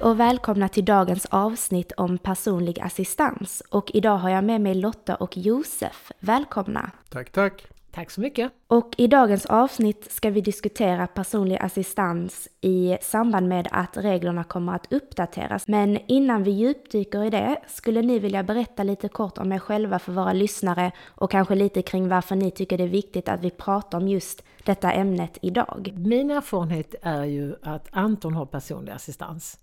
Hej 0.00 0.10
och 0.10 0.20
välkomna 0.20 0.68
till 0.68 0.84
dagens 0.84 1.26
avsnitt 1.26 1.92
om 1.96 2.18
personlig 2.18 2.80
assistans. 2.80 3.62
Och 3.70 3.90
idag 3.94 4.16
har 4.16 4.30
jag 4.30 4.44
med 4.44 4.60
mig 4.60 4.74
Lotta 4.74 5.14
och 5.14 5.36
Josef. 5.36 6.12
Välkomna! 6.20 6.90
Tack, 7.08 7.30
tack. 7.30 7.66
Tack 7.90 8.10
så 8.10 8.20
mycket! 8.20 8.52
Och 8.66 8.94
i 8.98 9.06
dagens 9.06 9.46
avsnitt 9.46 10.12
ska 10.12 10.30
vi 10.30 10.40
diskutera 10.40 11.06
personlig 11.06 11.56
assistans 11.60 12.48
i 12.60 12.96
samband 13.00 13.48
med 13.48 13.68
att 13.70 13.96
reglerna 13.96 14.44
kommer 14.44 14.74
att 14.74 14.92
uppdateras. 14.92 15.68
Men 15.68 15.98
innan 16.06 16.42
vi 16.42 16.50
djupdyker 16.50 17.24
i 17.24 17.30
det, 17.30 17.60
skulle 17.68 18.02
ni 18.02 18.18
vilja 18.18 18.42
berätta 18.42 18.82
lite 18.82 19.08
kort 19.08 19.38
om 19.38 19.52
er 19.52 19.58
själva 19.58 19.98
för 19.98 20.12
våra 20.12 20.32
lyssnare 20.32 20.92
och 21.08 21.30
kanske 21.30 21.54
lite 21.54 21.82
kring 21.82 22.08
varför 22.08 22.36
ni 22.36 22.50
tycker 22.50 22.78
det 22.78 22.84
är 22.84 22.88
viktigt 22.88 23.28
att 23.28 23.40
vi 23.40 23.50
pratar 23.50 23.98
om 23.98 24.08
just 24.08 24.42
detta 24.64 24.92
ämnet 24.92 25.38
idag? 25.42 25.92
Min 25.96 26.30
erfarenhet 26.30 26.94
är 27.02 27.24
ju 27.24 27.54
att 27.62 27.88
Anton 27.92 28.34
har 28.34 28.46
personlig 28.46 28.92
assistans. 28.92 29.58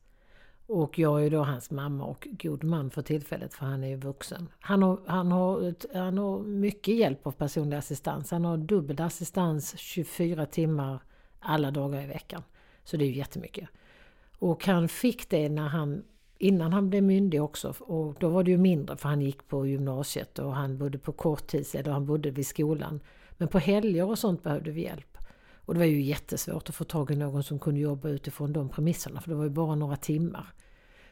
Och 0.69 0.99
jag 0.99 1.25
är 1.25 1.29
då 1.29 1.43
hans 1.43 1.71
mamma 1.71 2.05
och 2.05 2.27
god 2.31 2.63
man 2.63 2.89
för 2.89 3.01
tillfället 3.01 3.53
för 3.53 3.65
han 3.65 3.83
är 3.83 3.87
ju 3.87 3.95
vuxen. 3.95 4.49
Han 4.59 4.83
har, 4.83 4.99
han, 5.05 5.31
har, 5.31 5.75
han 5.97 6.17
har 6.17 6.39
mycket 6.39 6.95
hjälp 6.95 7.27
av 7.27 7.31
personlig 7.31 7.77
assistans. 7.77 8.31
Han 8.31 8.45
har 8.45 8.57
dubbel 8.57 9.01
assistans 9.01 9.77
24 9.77 10.45
timmar 10.45 10.99
alla 11.39 11.71
dagar 11.71 12.01
i 12.03 12.07
veckan. 12.07 12.43
Så 12.83 12.97
det 12.97 13.05
är 13.05 13.07
ju 13.07 13.15
jättemycket. 13.15 13.69
Och 14.39 14.65
han 14.65 14.89
fick 14.89 15.29
det 15.29 15.49
när 15.49 15.67
han, 15.67 16.03
innan 16.37 16.73
han 16.73 16.89
blev 16.89 17.03
myndig 17.03 17.43
också. 17.43 17.73
Och 17.79 18.15
då 18.19 18.29
var 18.29 18.43
det 18.43 18.51
ju 18.51 18.57
mindre 18.57 18.97
för 18.97 19.09
han 19.09 19.21
gick 19.21 19.47
på 19.47 19.67
gymnasiet 19.67 20.39
och 20.39 20.55
han 20.55 20.77
bodde 20.77 20.97
på 20.97 21.11
korttids 21.11 21.75
och 21.75 21.93
han 21.93 22.05
bodde 22.05 22.31
vid 22.31 22.47
skolan. 22.47 22.99
Men 23.37 23.47
på 23.47 23.59
helger 23.59 24.09
och 24.09 24.19
sånt 24.19 24.43
behövde 24.43 24.71
vi 24.71 24.81
hjälp. 24.81 25.17
Och 25.55 25.73
det 25.73 25.79
var 25.79 25.85
ju 25.85 26.01
jättesvårt 26.01 26.69
att 26.69 26.75
få 26.75 26.83
tag 26.83 27.11
i 27.11 27.15
någon 27.15 27.43
som 27.43 27.59
kunde 27.59 27.79
jobba 27.79 28.09
utifrån 28.09 28.53
de 28.53 28.69
premisserna 28.69 29.21
för 29.21 29.29
det 29.29 29.35
var 29.35 29.43
ju 29.43 29.49
bara 29.49 29.75
några 29.75 29.95
timmar. 29.95 30.53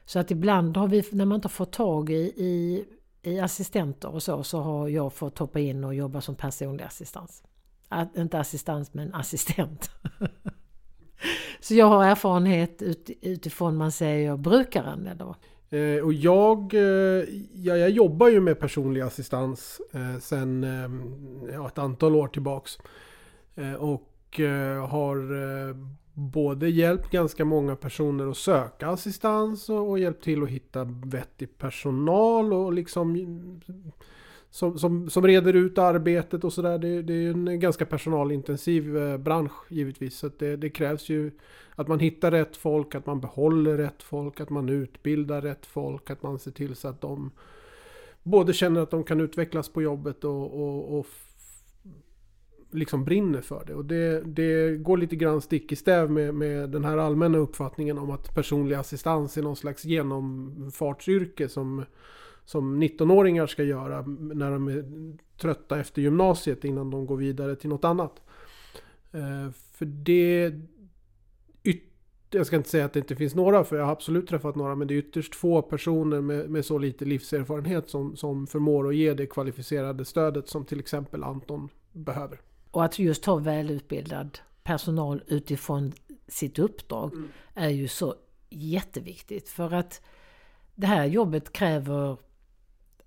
Så 0.06 0.20
att 0.20 0.32
ibland 0.32 0.78
har 0.78 0.88
vi, 0.88 1.04
när 1.12 1.26
man 1.26 1.36
inte 1.36 1.50
fått 1.50 1.72
tag 1.72 2.10
i, 2.10 2.34
i, 2.38 2.86
i 3.22 3.40
assistenter 3.40 4.10
och 4.10 4.24
så, 4.24 4.44
så 4.44 4.62
har 4.62 4.88
jag 4.88 5.14
fått 5.14 5.38
hoppa 5.38 5.60
in 5.60 5.84
och 5.84 5.96
jobba 5.96 6.22
som 6.22 6.36
personlig 6.36 6.84
assistans. 6.84 7.44
Att, 7.90 8.18
inte 8.18 8.40
assistans 8.40 8.94
men 8.94 9.14
assistent. 9.14 9.90
så 11.60 11.74
jag 11.74 11.86
har 11.86 12.06
erfarenhet 12.06 12.82
ut, 12.82 13.10
utifrån 13.22 13.78
man 13.78 13.92
säger 13.92 14.38
brukaren. 14.38 15.08
Eller? 15.08 15.36
Eh, 15.70 16.04
och 16.04 16.14
jag, 16.14 16.74
eh, 16.74 17.24
ja, 17.54 17.78
jag 17.78 17.90
jobbar 17.90 18.28
ju 18.28 18.42
med 18.42 18.60
personlig 18.60 19.02
assistans 19.02 19.82
eh, 19.94 20.20
sen 20.20 20.64
eh, 20.64 21.54
ja, 21.54 21.68
ett 21.68 21.78
antal 21.78 22.16
år 22.16 22.28
tillbaks. 22.28 22.78
Eh, 23.56 23.74
och 23.74 24.40
eh, 24.40 24.88
har 24.88 25.18
eh, 25.18 25.76
både 26.16 26.70
hjälpt 26.70 27.12
ganska 27.12 27.46
många 27.46 27.76
personer 27.76 28.28
att 28.28 28.38
söka 28.38 28.88
assistans 28.88 29.70
och, 29.70 29.90
och 29.90 30.00
hjälpt 30.00 30.24
till 30.24 30.44
att 30.44 30.50
hitta 30.50 30.84
vettig 30.84 31.58
personal 31.58 32.54
och 32.54 32.74
liksom 32.74 33.62
som, 34.50 34.80
som, 34.80 35.10
som 35.10 35.28
reder 35.28 35.54
ut 35.54 35.78
arbetet 35.78 36.44
och 36.44 36.54
sådär. 36.54 36.78
Det, 36.78 37.02
det, 37.02 37.14
är 37.14 37.30
en 37.30 37.60
ganska 37.60 37.86
personalintensiv 37.86 38.98
eh, 38.98 39.18
bransch 39.18 39.72
givetvis. 39.72 40.18
Så 40.18 40.30
det, 40.38 40.56
det, 40.56 40.70
krävs 40.70 41.10
ju 41.10 41.32
att 41.76 41.88
man 41.88 42.00
hittar 42.00 42.32
rätt 42.32 42.58
folk, 42.58 42.96
att 42.96 43.06
man 43.06 43.22
behåller 43.22 43.78
rätt 43.78 44.04
folk, 44.04 44.40
att 44.40 44.50
man 44.50 44.70
utbildar 44.70 45.42
rätt 45.42 45.66
folk, 45.66 46.10
att 46.10 46.24
man 46.24 46.40
ser 46.40 46.52
till 46.52 46.76
så 46.76 46.88
att 46.88 47.02
de 47.02 47.32
både 48.24 48.54
känner 48.54 48.82
att 48.82 48.92
de 48.92 49.04
kan 49.04 49.22
utvecklas 49.22 49.70
på 49.70 49.82
jobbet 49.82 50.24
och, 50.24 50.62
och, 50.62 51.00
och 51.00 51.06
liksom 52.72 53.06
brinner 53.06 53.42
för 53.42 53.64
det. 53.66 53.74
Och 53.74 53.86
det, 53.86 54.22
det 54.22 54.78
går 54.78 54.98
lite 54.98 55.16
grann 55.16 55.42
stick 55.42 55.72
i 55.72 55.76
stäv 55.76 56.12
med, 56.12 56.34
med 56.34 56.70
den 56.70 56.86
här 56.86 56.98
allmänna 56.98 57.38
uppfattningen 57.38 57.98
om 57.98 58.12
att 58.12 58.36
personlig 58.36 58.76
assistans 58.76 59.38
är 59.38 59.42
någon 59.42 59.56
slags 59.56 59.86
genomfartsyrke 59.86 61.50
som, 61.50 61.86
som 62.46 62.84
19-åringar 62.84 63.48
ska 63.48 63.64
göra 63.64 64.02
när 64.18 64.52
de 64.52 64.68
är 64.68 64.86
trötta 65.38 65.80
efter 65.80 66.02
gymnasiet 66.02 66.66
innan 66.66 66.90
de 66.90 67.06
går 67.06 67.18
vidare 67.18 67.56
till 67.56 67.70
något 67.70 67.86
annat. 67.86 68.22
Eh, 69.12 69.52
för 69.72 69.86
det... 69.86 70.54
Jag 72.30 72.48
ska 72.48 72.56
inte 72.56 72.70
säga 72.70 72.86
att 72.86 72.94
det 72.94 73.00
inte 73.00 73.16
finns 73.16 73.36
några, 73.36 73.64
för 73.64 73.76
jag 73.76 73.86
har 73.86 73.92
absolut 73.92 74.28
träffat 74.28 74.56
några, 74.56 74.76
men 74.76 74.88
det 74.88 74.94
är 74.94 74.98
ytterst 74.98 75.36
få 75.36 75.62
personer 75.62 76.22
med, 76.22 76.50
med 76.50 76.66
så 76.66 76.78
lite 76.78 77.06
livserfarenhet 77.06 77.90
som, 77.90 78.16
som 78.16 78.48
förmår 78.48 78.88
att 78.88 78.96
ge 78.96 79.14
det 79.14 79.26
kvalificerade 79.26 80.06
stödet 80.06 80.50
som 80.50 80.66
till 80.66 80.80
exempel 80.80 81.24
Anton 81.24 81.70
behöver. 81.92 82.40
Och 82.76 82.86
att 82.86 83.00
just 83.00 83.26
ha 83.26 83.36
välutbildad 83.36 84.40
personal 84.64 85.24
utifrån 85.28 85.94
sitt 86.28 86.60
uppdrag 86.60 87.14
mm. 87.14 87.32
är 87.54 87.70
ju 87.70 87.88
så 87.88 88.16
jätteviktigt. 88.50 89.50
För 89.50 89.74
att 89.74 90.02
det 90.76 90.88
här 90.88 91.06
jobbet 91.06 91.54
kräver 91.54 92.18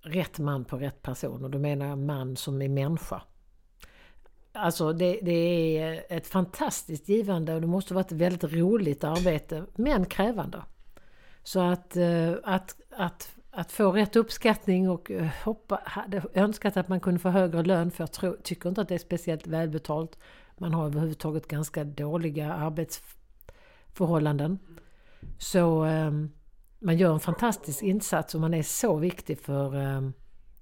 rätt 0.01 0.39
man 0.39 0.65
på 0.65 0.77
rätt 0.77 1.01
person 1.01 1.43
och 1.43 1.49
då 1.49 1.59
menar 1.59 1.85
jag 1.85 1.97
man 1.97 2.35
som 2.35 2.61
är 2.61 2.69
människa. 2.69 3.21
Alltså 4.51 4.93
det, 4.93 5.19
det, 5.21 5.77
är 5.77 6.05
ett 6.09 6.27
fantastiskt 6.27 7.09
givande 7.09 7.55
och 7.55 7.61
det 7.61 7.67
måste 7.67 7.93
vara 7.93 8.05
ett 8.05 8.11
väldigt 8.11 8.53
roligt 8.53 9.03
arbete 9.03 9.65
men 9.75 10.05
krävande. 10.05 10.61
Så 11.43 11.59
att, 11.59 11.95
eh, 11.95 12.33
att, 12.43 12.81
att 12.89 13.35
att 13.51 13.71
få 13.71 13.91
rätt 13.91 14.15
uppskattning 14.15 14.89
och 14.89 15.11
eh, 15.11 15.29
hoppa, 15.43 15.81
hade 15.85 16.23
önskat 16.33 16.77
att 16.77 16.87
man 16.87 16.99
kunde 16.99 17.19
få 17.19 17.29
högre 17.29 17.63
lön 17.63 17.91
för 17.91 18.03
jag 18.03 18.11
tror, 18.11 18.37
tycker 18.43 18.69
inte 18.69 18.81
att 18.81 18.87
det 18.87 18.95
är 18.95 18.99
speciellt 18.99 19.47
välbetalt. 19.47 20.17
Man 20.57 20.73
har 20.73 20.85
överhuvudtaget 20.85 21.47
ganska 21.47 21.83
dåliga 21.83 22.53
arbetsförhållanden. 22.53 24.59
Så 25.37 25.85
eh, 25.85 26.11
man 26.79 26.97
gör 26.97 27.13
en 27.13 27.19
fantastisk 27.19 27.83
insats 27.83 28.35
och 28.35 28.41
man 28.41 28.53
är 28.53 28.63
så 28.63 28.97
viktig 28.97 29.39
för, 29.39 29.75
eh, 29.75 30.09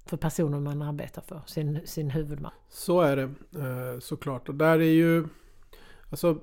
för 0.06 0.18
personen 0.18 0.64
man 0.64 0.82
arbetar 0.82 1.22
för, 1.22 1.42
sin, 1.46 1.88
sin 1.88 2.10
huvudman. 2.10 2.52
Så 2.70 3.02
är 3.02 3.16
det 3.16 3.24
eh, 3.24 4.00
såklart. 4.00 4.50
Och 4.50 4.56
där 4.56 4.80
är 4.80 4.92
ju... 4.92 5.28
Alltså 6.10 6.40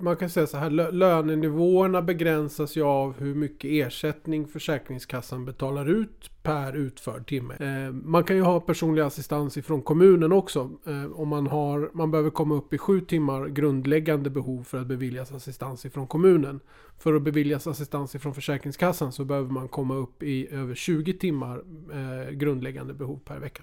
man 0.00 0.16
kan 0.16 0.30
säga 0.30 0.46
så 0.46 0.56
här, 0.56 0.70
lönenivåerna 0.92 2.02
begränsas 2.02 2.76
ju 2.76 2.82
av 2.82 3.20
hur 3.20 3.34
mycket 3.34 3.70
ersättning 3.70 4.46
Försäkringskassan 4.46 5.44
betalar 5.44 5.90
ut 5.90 6.30
per 6.42 6.76
utförd 6.76 7.26
timme. 7.26 7.54
Eh, 7.60 7.92
man 7.92 8.24
kan 8.24 8.36
ju 8.36 8.42
ha 8.42 8.60
personlig 8.60 9.02
assistans 9.02 9.56
ifrån 9.56 9.82
kommunen 9.82 10.32
också. 10.32 10.70
Eh, 10.86 11.20
om 11.20 11.28
man, 11.28 11.46
har, 11.46 11.90
man 11.92 12.10
behöver 12.10 12.30
komma 12.30 12.54
upp 12.54 12.72
i 12.72 12.78
sju 12.78 13.00
timmar 13.00 13.46
grundläggande 13.48 14.30
behov 14.30 14.64
för 14.64 14.80
att 14.80 14.86
beviljas 14.86 15.32
assistans 15.32 15.84
ifrån 15.84 16.06
kommunen. 16.06 16.60
För 16.98 17.14
att 17.14 17.22
beviljas 17.22 17.66
assistans 17.66 18.14
ifrån 18.14 18.34
Försäkringskassan 18.34 19.12
så 19.12 19.24
behöver 19.24 19.50
man 19.50 19.68
komma 19.68 19.94
upp 19.94 20.22
i 20.22 20.48
över 20.50 20.74
20 20.74 21.12
timmar 21.12 21.62
eh, 21.92 22.30
grundläggande 22.30 22.94
behov 22.94 23.20
per 23.24 23.38
vecka. 23.38 23.62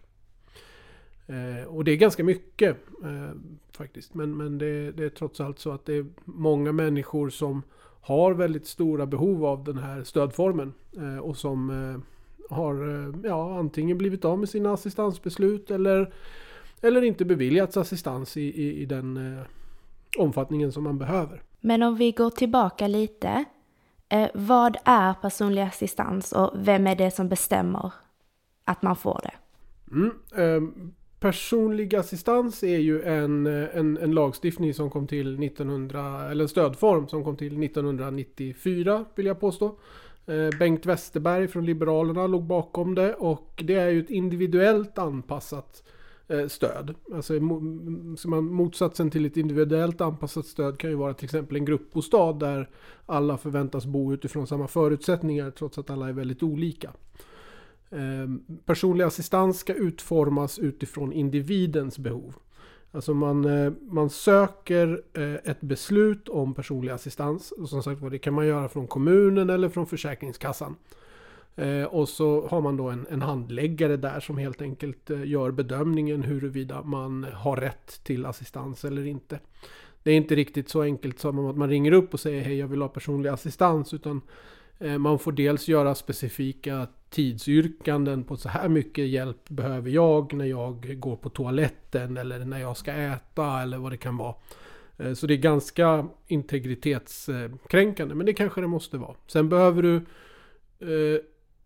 Eh, 1.30 1.68
och 1.68 1.84
det 1.84 1.92
är 1.92 1.96
ganska 1.96 2.24
mycket 2.24 2.78
eh, 3.04 3.36
faktiskt. 3.72 4.14
Men, 4.14 4.38
men 4.38 4.58
det, 4.58 4.92
det, 4.92 5.04
är 5.04 5.10
trots 5.10 5.42
allt 5.42 5.60
så 5.60 5.72
att 5.72 5.86
det 5.86 5.94
är 5.94 6.06
många 6.26 6.72
människor 6.72 7.30
som 7.30 7.64
har 8.02 8.34
väldigt 8.34 8.68
stora 8.68 9.06
behov 9.06 9.46
av 9.46 9.64
den 9.64 9.78
här 9.78 10.04
stödformen. 10.04 10.74
Eh, 10.98 11.18
och 11.18 11.38
som 11.38 11.70
eh, 11.70 12.00
har 12.58 13.06
eh, 13.06 13.16
ja, 13.24 13.60
antingen 13.60 13.98
blivit 13.98 14.26
av 14.26 14.40
med 14.40 14.50
sina 14.50 14.74
assistansbeslut 14.74 15.72
eller, 15.72 16.14
eller 16.81 17.02
inte 17.02 17.26
beviljats 17.26 17.78
assistans 17.78 18.38
i, 18.38 18.42
i, 18.42 18.81
i 18.81 18.86
den 18.86 19.18
eh, 19.18 19.44
omfattningen 20.18 20.72
som 20.72 20.84
man 20.84 20.98
behöver. 20.98 21.42
Men 21.60 21.84
om 21.84 21.96
vi 21.96 22.12
går 22.12 22.30
tillbaka 22.30 22.88
lite. 22.88 23.46
vad 24.34 24.78
är 24.86 25.14
personlig 25.14 25.62
assistans 25.62 26.31
och 26.31 26.52
vem 26.56 26.88
är 26.88 26.96
det 26.96 27.12
som 27.12 27.30
bestämmer 27.30 27.94
att 28.64 28.81
man 28.81 28.96
får 28.96 29.22
det? 29.24 29.34
Mm, 29.92 30.12
ehm, 30.36 30.94
Personlig 31.19 31.95
assistans 31.95 32.63
är 32.63 32.77
ju 32.77 33.01
en, 33.01 33.45
en, 33.45 33.98
en, 33.98 34.12
lagstiftning 34.12 34.74
som 34.74 34.89
kom 34.89 35.07
till 35.07 35.44
1900, 35.44 36.31
eller 36.31 36.44
en 36.44 36.50
stödform 36.50 37.07
som 37.07 37.24
kom 37.24 37.38
till 37.38 37.63
1994 37.63 39.06
vill 39.16 39.25
jag 39.25 39.39
påstå. 39.39 39.80
Eh, 40.25 40.60
Bengt 40.60 40.86
Westerberg 40.86 41.48
från 41.48 41.66
Liberalerna 41.66 42.27
låg 42.27 42.44
bakom 42.44 42.95
det 42.95 43.13
och 43.13 43.63
det 43.68 43.74
är 43.74 43.89
ju 43.89 44.00
ett 44.00 44.10
individuellt 44.10 44.98
anpassat 44.98 45.83
eh, 46.27 46.48
stöd. 46.48 46.95
Alltså 47.13 47.33
motsatsen 47.33 49.12
till 49.12 49.25
ett 49.25 49.38
individuellt 49.38 50.01
anpassat 50.01 50.45
stöd 50.45 50.77
kan 50.77 50.89
ju 50.89 50.95
vara 50.95 51.13
till 51.13 51.25
exempel 51.25 51.57
en 51.57 51.66
gruppbostad 51.66 52.33
där 52.33 52.69
alla 53.06 53.38
förväntas 53.38 53.86
bo 53.86 54.13
utifrån 54.13 54.48
samma 54.48 54.68
förutsättningar 54.68 55.51
trots 55.51 55.77
att 55.77 55.89
alla 55.89 56.10
är 56.10 56.13
väldigt 56.13 56.44
olika. 56.44 56.92
Ehm, 57.92 58.44
personlig 58.66 59.06
assistans 59.06 59.60
ska 59.60 59.74
utformas 59.74 60.60
utifrån 60.60 61.14
individens 61.14 62.00
behov. 62.00 62.36
Alltså 62.92 63.14
man, 63.14 63.46
eh, 63.46 63.74
man 63.82 64.10
söker 64.10 65.02
eh, 65.14 65.52
ett 65.52 65.62
beslut 65.62 66.30
om 66.30 66.54
personlig 66.54 66.92
assistans. 66.92 67.52
Och 67.52 67.70
som 67.70 67.84
sagt 67.84 68.12
det 68.12 68.20
kan 68.20 68.34
man 68.34 68.48
göra 68.48 68.70
från 68.70 68.88
kommunen 68.88 69.50
eller 69.50 69.70
från 69.70 69.86
Försäkringskassan. 69.86 70.76
Eh, 71.56 71.84
och 71.84 72.10
så 72.10 72.48
har 72.48 72.62
man 72.62 72.78
då 72.78 72.90
en, 72.90 73.08
en 73.10 73.22
handläggare 73.22 73.98
där 73.98 74.20
som 74.20 74.38
helt 74.38 74.62
enkelt 74.62 75.10
gör 75.10 75.52
bedömningen 75.52 76.24
huruvida 76.24 76.84
man 76.84 77.26
har 77.34 77.58
rätt 77.58 78.04
till 78.04 78.26
assistans 78.26 78.86
eller 78.86 79.06
inte. 79.06 79.40
Det 80.04 80.12
är 80.12 80.16
inte 80.16 80.36
riktigt 80.36 80.70
så 80.70 80.82
enkelt 80.82 81.20
som 81.20 81.46
att 81.46 81.58
man 81.58 81.70
ringer 81.70 81.92
upp 81.92 82.14
och 82.14 82.20
säger 82.20 82.42
hej 82.42 82.58
jag 82.58 82.68
vill 82.68 82.82
ha 82.82 82.90
personlig 82.90 83.30
assistans. 83.30 83.94
Utan 83.94 84.22
Eh, 84.80 84.98
man 84.98 85.20
får 85.20 85.31
dels 85.31 85.68
göra 85.68 85.96
specifika 85.96 86.88
tidsyrkanden 87.10 88.24
på 88.24 88.38
så 88.38 88.50
här 88.50 88.70
mycket 88.70 89.08
hjälp 89.08 89.50
behöver 89.50 89.90
jag 89.90 90.34
när 90.34 90.46
jag 90.46 91.00
går 91.00 91.16
på 91.16 91.30
toaletten 91.30 92.18
eller 92.18 92.46
när 92.46 92.60
jag 92.60 92.78
ska 92.78 92.92
äta 92.92 93.62
eller 93.62 93.78
vad 93.78 93.92
det 93.92 93.98
kan 93.98 94.18
vara. 94.18 94.36
Eh, 94.98 95.14
så 95.14 95.28
det 95.28 95.34
är 95.34 95.38
ganska 95.38 96.08
integritetskränkande 96.28 98.16
men 98.16 98.26
det 98.26 98.34
kanske 98.34 98.62
det 98.62 98.68
måste 98.68 98.98
vara. 98.98 99.16
Sen 99.28 99.50
behöver 99.50 99.81
du 99.81 99.96
eh, 100.80 101.22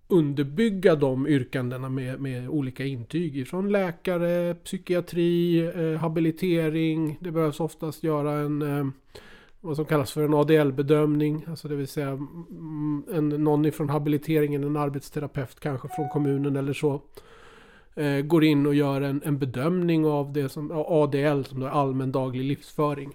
underbygga 0.08 0.96
de 0.96 1.28
yrkandena 1.28 1.90
med, 1.90 2.20
med 2.20 2.50
olika 2.50 2.86
intyg 2.86 3.48
från 3.48 3.72
läkare, 3.72 4.56
psykiatri, 4.56 5.72
habilitering. 5.98 7.18
Det 7.22 7.32
behövs 7.32 7.60
oftast 7.60 8.04
göra 8.04 8.32
en 8.32 8.94
vad 9.64 9.76
som 9.76 9.86
kallas 9.86 10.12
för 10.12 10.24
en 10.24 10.34
ADL-bedömning. 10.34 11.46
Alltså 11.50 11.68
det 11.68 11.76
vill 11.76 11.88
säga 11.88 12.08
mm, 12.10 13.04
en, 13.14 13.30
någon 13.30 13.66
ifrån 13.66 13.90
habiliteringen, 13.90 14.64
en 14.64 14.78
arbetsterapeut 14.78 15.60
kanske 15.60 15.88
från 15.88 16.10
kommunen 16.10 16.56
eller 16.56 16.74
så. 16.74 17.02
Eh, 17.96 18.22
går 18.22 18.44
in 18.44 18.66
och 18.66 18.76
gör 18.76 19.02
en, 19.02 19.22
en 19.26 19.40
bedömning 19.40 20.06
av 20.06 20.34
det 20.34 20.50
som 20.50 20.72
ADL, 20.72 21.44
som 21.44 21.62
är 21.62 21.68
allmän 21.68 22.12
daglig 22.12 22.44
livsföring. 22.44 23.14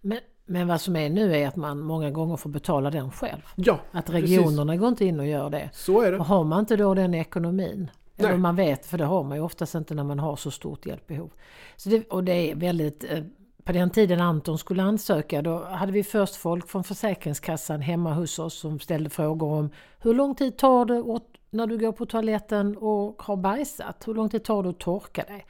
Men, 0.00 0.18
men 0.46 0.68
vad 0.68 0.80
som 0.80 0.96
är 0.96 1.10
nu 1.10 1.36
är 1.36 1.48
att 1.48 1.56
man 1.56 1.80
många 1.80 2.10
gånger 2.10 2.36
får 2.36 2.50
betala 2.50 2.90
den 2.90 3.10
själv. 3.10 3.42
Ja, 3.56 3.80
Att 3.90 4.10
regionerna 4.10 4.72
precis. 4.72 4.80
går 4.80 4.88
inte 4.88 5.04
in 5.04 5.20
och 5.20 5.26
gör 5.26 5.50
det. 5.50 5.70
Så 5.72 6.00
är 6.00 6.12
det. 6.12 6.18
Och 6.18 6.26
har 6.26 6.44
man 6.44 6.60
inte 6.60 6.76
då 6.76 6.94
den 6.94 7.14
ekonomin 7.14 7.90
eller 8.16 8.28
Nej. 8.28 8.38
man 8.38 8.56
vet, 8.56 8.86
för 8.86 8.98
det 8.98 9.04
har 9.04 9.24
man 9.24 9.36
ju 9.36 9.42
oftast 9.42 9.74
inte 9.74 9.94
när 9.94 10.04
man 10.04 10.18
har 10.18 10.36
så 10.36 10.50
stort 10.50 10.86
hjälpbehov. 10.86 11.30
Så 11.76 11.88
det, 11.88 12.08
och 12.08 12.24
det 12.24 12.50
är 12.50 12.54
väldigt 12.54 13.04
eh, 13.04 13.24
på 13.66 13.72
den 13.72 13.90
tiden 13.90 14.20
Anton 14.20 14.58
skulle 14.58 14.82
ansöka 14.82 15.42
då 15.42 15.64
hade 15.64 15.92
vi 15.92 16.04
först 16.04 16.36
folk 16.36 16.68
från 16.68 16.84
Försäkringskassan 16.84 17.80
hemma 17.80 18.14
hos 18.14 18.38
oss 18.38 18.54
som 18.54 18.80
ställde 18.80 19.10
frågor 19.10 19.52
om 19.52 19.70
hur 20.02 20.14
lång 20.14 20.34
tid 20.34 20.56
tar 20.56 20.84
det 20.84 21.20
när 21.50 21.66
du 21.66 21.78
går 21.78 21.92
på 21.92 22.06
toaletten 22.06 22.76
och 22.76 23.22
har 23.22 23.36
bajsat? 23.36 24.08
Hur 24.08 24.14
lång 24.14 24.28
tid 24.28 24.44
tar 24.44 24.62
det 24.62 24.68
att 24.68 24.78
torka 24.78 25.22
dig? 25.22 25.46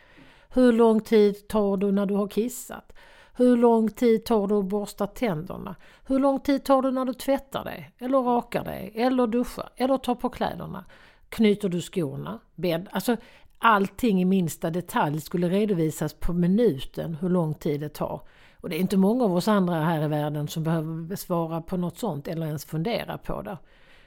Hur 0.54 0.72
lång 0.72 1.00
tid 1.00 1.48
tar 1.48 1.76
det 1.76 1.92
när 1.92 2.06
du 2.06 2.14
har 2.14 2.28
kissat? 2.28 2.92
Hur 3.36 3.56
lång 3.56 3.90
tid 3.90 4.24
tar 4.24 4.46
det 4.46 4.58
att 4.58 4.64
borsta 4.64 5.06
tänderna? 5.06 5.76
Hur 6.06 6.18
lång 6.18 6.40
tid 6.40 6.64
tar 6.64 6.82
det 6.82 6.90
när 6.90 7.04
du 7.04 7.14
tvättar 7.14 7.64
dig? 7.64 7.90
Eller 7.98 8.18
rakar 8.18 8.64
dig? 8.64 8.92
Eller 8.94 9.26
duschar? 9.26 9.68
Eller 9.76 9.98
tar 9.98 10.14
på 10.14 10.28
kläderna? 10.28 10.84
Knyter 11.28 11.68
du 11.68 11.80
skorna? 11.80 12.38
Bädd? 12.54 12.88
Alltså 12.90 13.16
allting 13.58 14.22
i 14.22 14.24
minsta 14.24 14.70
detalj 14.70 15.20
skulle 15.20 15.48
redovisas 15.48 16.14
på 16.14 16.32
minuten 16.32 17.14
hur 17.14 17.28
lång 17.28 17.54
tid 17.54 17.80
det 17.80 17.88
tar. 17.88 18.20
Och 18.60 18.68
det 18.68 18.76
är 18.76 18.80
inte 18.80 18.96
många 18.96 19.24
av 19.24 19.36
oss 19.36 19.48
andra 19.48 19.74
här 19.74 20.04
i 20.04 20.08
världen 20.08 20.48
som 20.48 20.62
behöver 20.62 21.16
svara 21.16 21.60
på 21.60 21.76
något 21.76 21.98
sånt 21.98 22.28
eller 22.28 22.46
ens 22.46 22.64
fundera 22.64 23.18
på 23.18 23.42
det. 23.42 23.58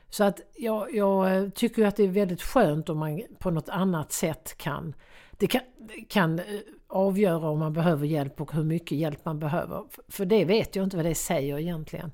Så 0.09 0.23
att 0.23 0.39
jag, 0.57 0.95
jag 0.95 1.53
tycker 1.55 1.85
att 1.85 1.95
det 1.95 2.03
är 2.03 2.07
väldigt 2.07 2.41
skönt 2.41 2.89
om 2.89 2.97
man 2.97 3.21
på 3.39 3.51
något 3.51 3.69
annat 3.69 4.11
sätt 4.11 4.57
kan, 4.57 4.93
det 5.31 5.47
kan, 5.47 5.61
kan 6.07 6.39
eh, 6.39 6.45
avgöra 6.87 7.49
om 7.49 7.59
man 7.59 7.73
behöver 7.73 8.05
hjälp 8.05 8.41
och 8.41 8.53
hur 8.53 8.63
mycket 8.63 8.97
hjälp 8.97 9.25
man 9.25 9.39
behöver. 9.39 9.83
För 10.07 10.25
det 10.25 10.45
vet 10.45 10.75
jag 10.75 10.83
inte 10.83 10.97
vad 10.97 11.05
det 11.05 11.15
säger 11.15 11.59
egentligen 11.59 12.11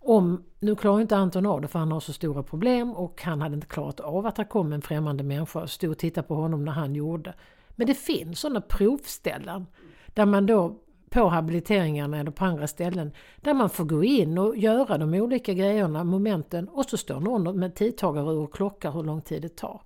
om, 0.00 0.44
nu 0.58 0.76
klarar 0.76 1.00
inte 1.00 1.16
Anton 1.16 1.46
av 1.46 1.60
det 1.60 1.68
för 1.68 1.78
han 1.78 1.92
har 1.92 2.00
så 2.00 2.12
stora 2.12 2.42
problem 2.42 2.90
och 2.90 3.22
han 3.22 3.40
hade 3.40 3.54
inte 3.54 3.66
klarat 3.66 4.00
av 4.00 4.26
att 4.26 4.36
det 4.36 4.44
kom 4.44 4.72
en 4.72 4.82
främmande 4.82 5.22
människa 5.22 5.60
och 5.60 5.70
stod 5.70 5.90
och 5.90 5.98
tittade 5.98 6.28
på 6.28 6.34
honom 6.34 6.64
när 6.64 6.72
han 6.72 6.94
gjorde. 6.94 7.34
Men 7.70 7.86
det 7.86 7.94
finns 7.94 8.40
sådana 8.40 8.60
provställen 8.60 9.66
där 10.06 10.26
man 10.26 10.46
då 10.46 10.76
på 11.10 11.28
habiliteringarna 11.28 12.18
eller 12.18 12.30
på 12.30 12.44
andra 12.44 12.66
ställen 12.66 13.12
där 13.36 13.54
man 13.54 13.70
får 13.70 13.84
gå 13.84 14.04
in 14.04 14.38
och 14.38 14.56
göra 14.56 14.98
de 14.98 15.14
olika 15.14 15.54
grejerna, 15.54 16.04
momenten 16.04 16.68
och 16.68 16.84
så 16.84 16.96
står 16.96 17.20
någon 17.20 17.58
med 17.58 17.74
tidtagare 17.74 18.30
och 18.30 18.54
klockar 18.54 18.92
hur 18.92 19.02
lång 19.02 19.20
tid 19.20 19.42
det 19.42 19.56
tar. 19.56 19.82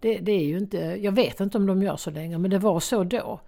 Det, 0.00 0.18
det 0.18 0.32
är 0.32 0.44
ju 0.44 0.58
inte, 0.58 0.76
jag 0.78 1.12
vet 1.12 1.40
inte 1.40 1.58
om 1.58 1.66
de 1.66 1.82
gör 1.82 1.96
så 1.96 2.10
länge 2.10 2.38
men 2.38 2.50
det 2.50 2.58
var 2.58 2.80
så 2.80 3.04
då. 3.04 3.40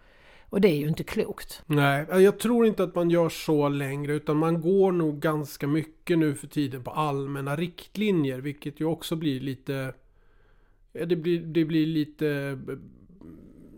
Och 0.50 0.60
det 0.60 0.68
är 0.68 0.76
ju 0.76 0.88
inte 0.88 1.04
klokt. 1.04 1.62
Nej, 1.66 2.00
alltså, 2.00 2.20
jag 2.20 2.38
tror 2.38 2.66
inte 2.66 2.82
att 2.82 2.94
man 2.94 3.10
gör 3.10 3.28
så 3.28 3.68
längre 3.68 4.14
utan 4.14 4.36
man 4.36 4.60
går 4.60 4.92
nog 4.92 5.20
ganska 5.20 5.66
mycket 5.66 6.18
nu 6.18 6.34
för 6.34 6.46
tiden 6.46 6.84
på 6.84 6.90
allmänna 6.90 7.56
riktlinjer 7.56 8.38
vilket 8.38 8.80
ju 8.80 8.84
också 8.84 9.16
blir 9.16 9.40
lite 9.40 9.92
det 10.92 11.16
blir, 11.16 11.40
det 11.40 11.64
blir 11.64 11.86
lite 11.86 12.58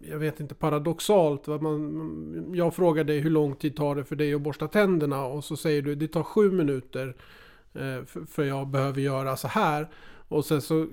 jag 0.02 0.18
vet 0.18 0.40
inte 0.40 0.54
paradoxalt. 0.54 1.46
Man, 1.46 2.52
jag 2.54 2.74
frågar 2.74 3.04
dig 3.04 3.18
hur 3.18 3.30
lång 3.30 3.56
tid 3.56 3.76
tar 3.76 3.94
det 3.94 4.04
för 4.04 4.16
dig 4.16 4.34
att 4.34 4.42
borsta 4.42 4.68
tänderna 4.68 5.24
och 5.24 5.44
så 5.44 5.56
säger 5.56 5.82
du 5.82 5.94
det 5.94 6.08
tar 6.08 6.22
sju 6.22 6.50
minuter 6.50 7.16
eh, 7.74 8.04
för 8.26 8.44
jag 8.44 8.68
behöver 8.68 9.00
göra 9.00 9.36
så 9.36 9.48
här. 9.48 9.88
Och 10.28 10.44
sen 10.44 10.62
så 10.62 10.86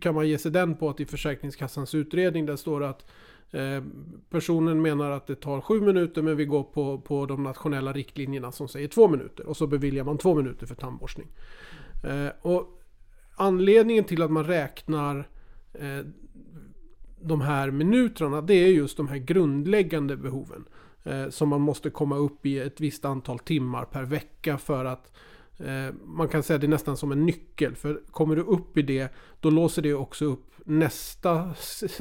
kan 0.00 0.14
man 0.14 0.28
ge 0.28 0.38
sig 0.38 0.50
den 0.50 0.76
på 0.76 0.88
att 0.88 1.00
i 1.00 1.06
Försäkringskassans 1.06 1.94
utredning 1.94 2.46
där 2.46 2.56
står 2.56 2.80
det 2.80 2.88
att 2.88 3.10
Eh, 3.52 3.82
personen 4.30 4.82
menar 4.82 5.10
att 5.10 5.26
det 5.26 5.34
tar 5.34 5.60
sju 5.60 5.80
minuter 5.80 6.22
men 6.22 6.36
vi 6.36 6.44
går 6.44 6.62
på, 6.62 6.98
på 6.98 7.26
de 7.26 7.42
nationella 7.42 7.92
riktlinjerna 7.92 8.52
som 8.52 8.68
säger 8.68 8.88
två 8.88 9.08
minuter. 9.08 9.46
Och 9.46 9.56
så 9.56 9.66
beviljar 9.66 10.04
man 10.04 10.18
två 10.18 10.34
minuter 10.34 10.66
för 10.66 10.74
tandborstning. 10.74 11.28
Eh, 12.04 12.28
och 12.42 12.82
anledningen 13.36 14.04
till 14.04 14.22
att 14.22 14.30
man 14.30 14.44
räknar 14.44 15.28
eh, 15.72 16.06
de 17.20 17.40
här 17.40 17.70
minuterna 17.70 18.40
det 18.40 18.54
är 18.54 18.68
just 18.68 18.96
de 18.96 19.08
här 19.08 19.18
grundläggande 19.18 20.16
behoven. 20.16 20.64
Eh, 21.04 21.28
som 21.28 21.48
man 21.48 21.60
måste 21.60 21.90
komma 21.90 22.16
upp 22.16 22.46
i 22.46 22.58
ett 22.58 22.80
visst 22.80 23.04
antal 23.04 23.38
timmar 23.38 23.84
per 23.84 24.02
vecka 24.02 24.58
för 24.58 24.84
att 24.84 25.12
eh, 25.58 25.94
man 26.04 26.28
kan 26.28 26.42
säga 26.42 26.54
att 26.54 26.60
det 26.60 26.66
är 26.66 26.68
nästan 26.68 26.96
som 26.96 27.12
en 27.12 27.26
nyckel. 27.26 27.74
För 27.74 28.00
kommer 28.10 28.36
du 28.36 28.42
upp 28.42 28.78
i 28.78 28.82
det, 28.82 29.12
då 29.40 29.50
låser 29.50 29.82
det 29.82 29.94
också 29.94 30.24
upp 30.24 30.51
nästa 30.64 31.54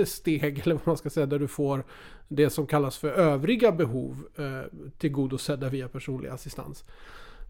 steg, 0.05 0.59
eller 0.59 0.75
vad 0.75 0.87
man 0.87 0.97
ska 0.97 1.09
säga, 1.09 1.25
där 1.25 1.39
du 1.39 1.47
får 1.47 1.83
det 2.27 2.49
som 2.49 2.67
kallas 2.67 2.97
för 2.97 3.09
övriga 3.09 3.71
behov 3.71 4.27
eh, 4.37 4.61
tillgodosedda 4.97 5.69
via 5.69 5.87
personlig 5.87 6.29
assistans. 6.29 6.83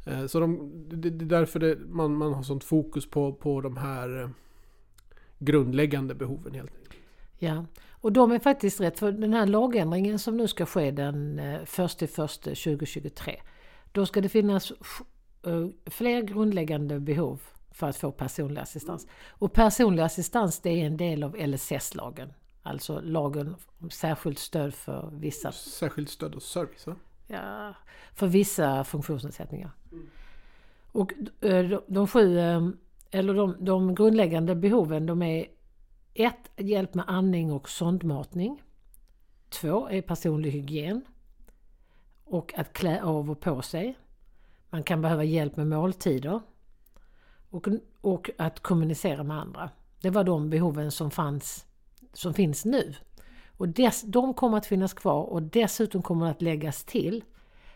Eh, 0.07 0.25
Så 0.25 0.39
de, 0.39 0.71
det, 0.89 1.09
det 1.09 1.25
är 1.25 1.39
därför 1.39 1.59
det, 1.59 1.77
man, 1.89 2.15
man 2.15 2.33
har 2.33 2.43
sånt 2.43 2.63
fokus 2.63 3.09
på, 3.09 3.33
på 3.33 3.61
de 3.61 3.77
här 3.77 4.21
eh, 4.21 4.29
grundläggande 5.39 6.15
behoven 6.15 6.53
helt 6.53 6.71
enkelt. 6.77 6.95
Ja, 7.39 7.65
och 7.89 8.11
de 8.11 8.31
är 8.31 8.39
faktiskt 8.39 8.81
rätt 8.81 8.99
för 8.99 9.11
den 9.11 9.33
här 9.33 9.45
lagändringen 9.45 10.19
som 10.19 10.37
nu 10.37 10.47
ska 10.47 10.65
ske 10.65 10.91
den 10.91 11.39
1 11.39 12.01
1 12.01 12.15
2023. 12.15 13.41
Då 13.91 14.05
ska 14.05 14.21
det 14.21 14.29
finnas 14.29 14.71
eh, 15.45 15.67
fler 15.85 16.21
grundläggande 16.21 16.99
behov 16.99 17.41
för 17.71 17.89
att 17.89 17.97
få 17.97 18.11
personlig 18.11 18.61
assistans. 18.61 19.07
Och 19.29 19.53
personlig 19.53 20.03
assistans 20.03 20.59
det 20.59 20.69
är 20.69 20.85
en 20.85 20.97
del 20.97 21.23
av 21.23 21.35
LSS-lagen. 21.35 22.33
Alltså 22.63 22.99
lagen 22.99 23.55
om 23.79 23.89
särskilt 23.89 24.39
stöd 24.39 24.73
för 24.73 25.09
vissa 25.13 25.51
Särskilt 25.51 26.09
stöd 26.09 26.35
och 26.35 26.43
service. 26.43 26.87
Va? 26.87 26.95
Ja, 27.27 27.73
för 28.13 28.27
vissa 28.27 28.83
funktionsnedsättningar. 28.83 29.71
Och 30.91 31.13
eh, 31.41 31.69
de, 31.69 31.81
de 31.87 32.07
sju, 32.07 32.39
eh, 32.39 32.67
eller 33.11 33.33
de, 33.33 33.55
de 33.59 33.95
grundläggande 33.95 34.55
behoven 34.55 35.05
de 35.05 35.21
är 35.21 35.45
ett, 36.13 36.51
Hjälp 36.57 36.93
med 36.93 37.05
andning 37.07 37.51
och 37.51 37.69
sondmatning. 37.69 38.63
Två 39.49 39.89
är 39.89 40.01
personlig 40.01 40.51
hygien. 40.51 41.05
Och 42.23 42.53
att 42.57 42.73
klä 42.73 43.01
av 43.01 43.31
och 43.31 43.39
på 43.39 43.61
sig. 43.61 43.97
Man 44.69 44.83
kan 44.83 45.01
behöva 45.01 45.23
hjälp 45.23 45.55
med 45.55 45.67
måltider. 45.67 46.39
Och, 47.51 47.67
och 48.01 48.29
att 48.37 48.59
kommunicera 48.59 49.23
med 49.23 49.37
andra. 49.37 49.69
Det 50.01 50.09
var 50.09 50.23
de 50.23 50.49
behoven 50.49 50.91
som, 50.91 51.11
fanns, 51.11 51.65
som 52.13 52.33
finns 52.33 52.65
nu. 52.65 52.93
Och 53.57 53.67
dess, 53.67 54.01
de 54.01 54.33
kommer 54.33 54.57
att 54.57 54.65
finnas 54.65 54.93
kvar 54.93 55.23
och 55.23 55.43
dessutom 55.43 56.01
kommer 56.01 56.31
att 56.31 56.41
läggas 56.41 56.83
till 56.83 57.23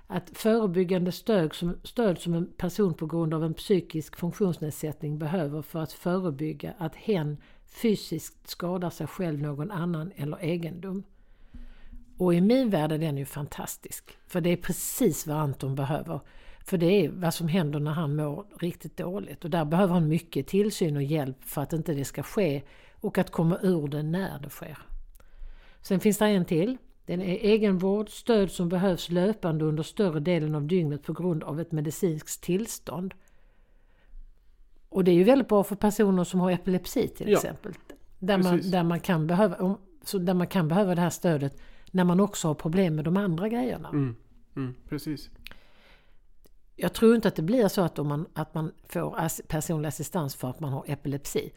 att 0.07 0.29
förebyggande 0.33 1.11
stöd 1.11 1.53
som, 1.53 1.77
stöd 1.83 2.19
som 2.19 2.33
en 2.33 2.51
person 2.57 2.93
på 2.93 3.05
grund 3.05 3.33
av 3.33 3.43
en 3.43 3.53
psykisk 3.53 4.15
funktionsnedsättning 4.15 5.19
behöver 5.19 5.61
för 5.61 5.79
att 5.79 5.91
förebygga 5.91 6.73
att 6.77 6.95
hen 6.95 7.37
fysiskt 7.65 8.49
skadar 8.49 8.89
sig 8.89 9.07
själv, 9.07 9.41
någon 9.41 9.71
annan 9.71 10.11
eller 10.15 10.37
egendom. 10.43 11.03
Och 12.17 12.33
i 12.33 12.41
min 12.41 12.69
värld 12.69 12.91
är 12.91 12.97
den 12.97 13.17
ju 13.17 13.25
fantastisk. 13.25 14.17
För 14.27 14.41
det 14.41 14.49
är 14.49 14.57
precis 14.57 15.27
vad 15.27 15.37
Anton 15.37 15.75
behöver. 15.75 16.19
För 16.65 16.77
det 16.77 16.85
är 16.85 17.09
vad 17.09 17.33
som 17.33 17.47
händer 17.47 17.79
när 17.79 17.91
han 17.91 18.15
mår 18.15 18.45
riktigt 18.59 18.97
dåligt. 18.97 19.43
Och 19.43 19.49
där 19.49 19.65
behöver 19.65 19.93
han 19.93 20.07
mycket 20.07 20.47
tillsyn 20.47 20.95
och 20.95 21.03
hjälp 21.03 21.43
för 21.43 21.61
att 21.61 21.73
inte 21.73 21.93
det 21.93 22.05
ska 22.05 22.23
ske 22.23 22.61
och 22.93 23.17
att 23.17 23.31
komma 23.31 23.59
ur 23.61 23.87
det 23.87 24.03
när 24.03 24.39
det 24.39 24.49
sker. 24.49 24.77
Sen 25.81 25.99
finns 25.99 26.17
det 26.17 26.25
en 26.25 26.45
till. 26.45 26.77
Den 27.05 27.21
är 27.21 27.35
egenvård, 27.35 28.09
stöd 28.09 28.51
som 28.51 28.69
behövs 28.69 29.09
löpande 29.09 29.65
under 29.65 29.83
större 29.83 30.19
delen 30.19 30.55
av 30.55 30.67
dygnet 30.67 31.03
på 31.03 31.13
grund 31.13 31.43
av 31.43 31.59
ett 31.59 31.71
medicinskt 31.71 32.43
tillstånd. 32.43 33.13
Och 34.89 35.03
det 35.03 35.11
är 35.11 35.15
ju 35.15 35.23
väldigt 35.23 35.47
bra 35.47 35.63
för 35.63 35.75
personer 35.75 36.23
som 36.23 36.39
har 36.39 36.51
epilepsi 36.51 37.07
till 37.07 37.29
Ja, 37.29 37.37
exempel. 37.37 37.73
Där 38.19 38.37
man, 38.37 38.61
där, 38.71 38.83
man 38.83 38.99
kan 38.99 39.27
behöva, 39.27 39.77
så 40.03 40.17
där 40.17 40.33
man 40.33 40.47
kan 40.47 40.67
behöva 40.67 40.95
det 40.95 41.01
här 41.01 41.09
stödet 41.09 41.61
när 41.91 42.03
man 42.03 42.19
också 42.19 42.47
har 42.47 42.55
problem 42.55 42.95
med 42.95 43.05
de 43.05 43.17
andra 43.17 43.49
grejerna. 43.49 43.89
Mm. 43.89 44.15
Mm, 44.55 44.75
precis. 44.89 45.29
Jag 46.75 46.93
tror 46.93 47.15
inte 47.15 47.27
att 47.27 47.35
det 47.35 47.41
blir 47.41 47.67
så 47.67 47.81
att, 47.81 47.97
man, 47.97 48.25
att 48.33 48.53
man 48.53 48.71
får 48.89 49.41
personlig 49.47 49.87
assistans 49.87 50.35
för 50.35 50.49
att 50.49 50.59
man 50.59 50.73
har 50.73 50.83
epilepsi. 50.87 51.51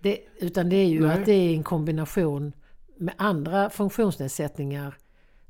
Det, 0.00 0.18
utan 0.38 0.68
det 0.68 0.76
är 0.76 0.86
ju 0.86 1.00
Nej. 1.00 1.18
att 1.18 1.26
det 1.26 1.32
är 1.32 1.54
en 1.54 1.62
kombination 1.62 2.52
med 2.96 3.14
andra 3.18 3.70
funktionsnedsättningar 3.70 4.98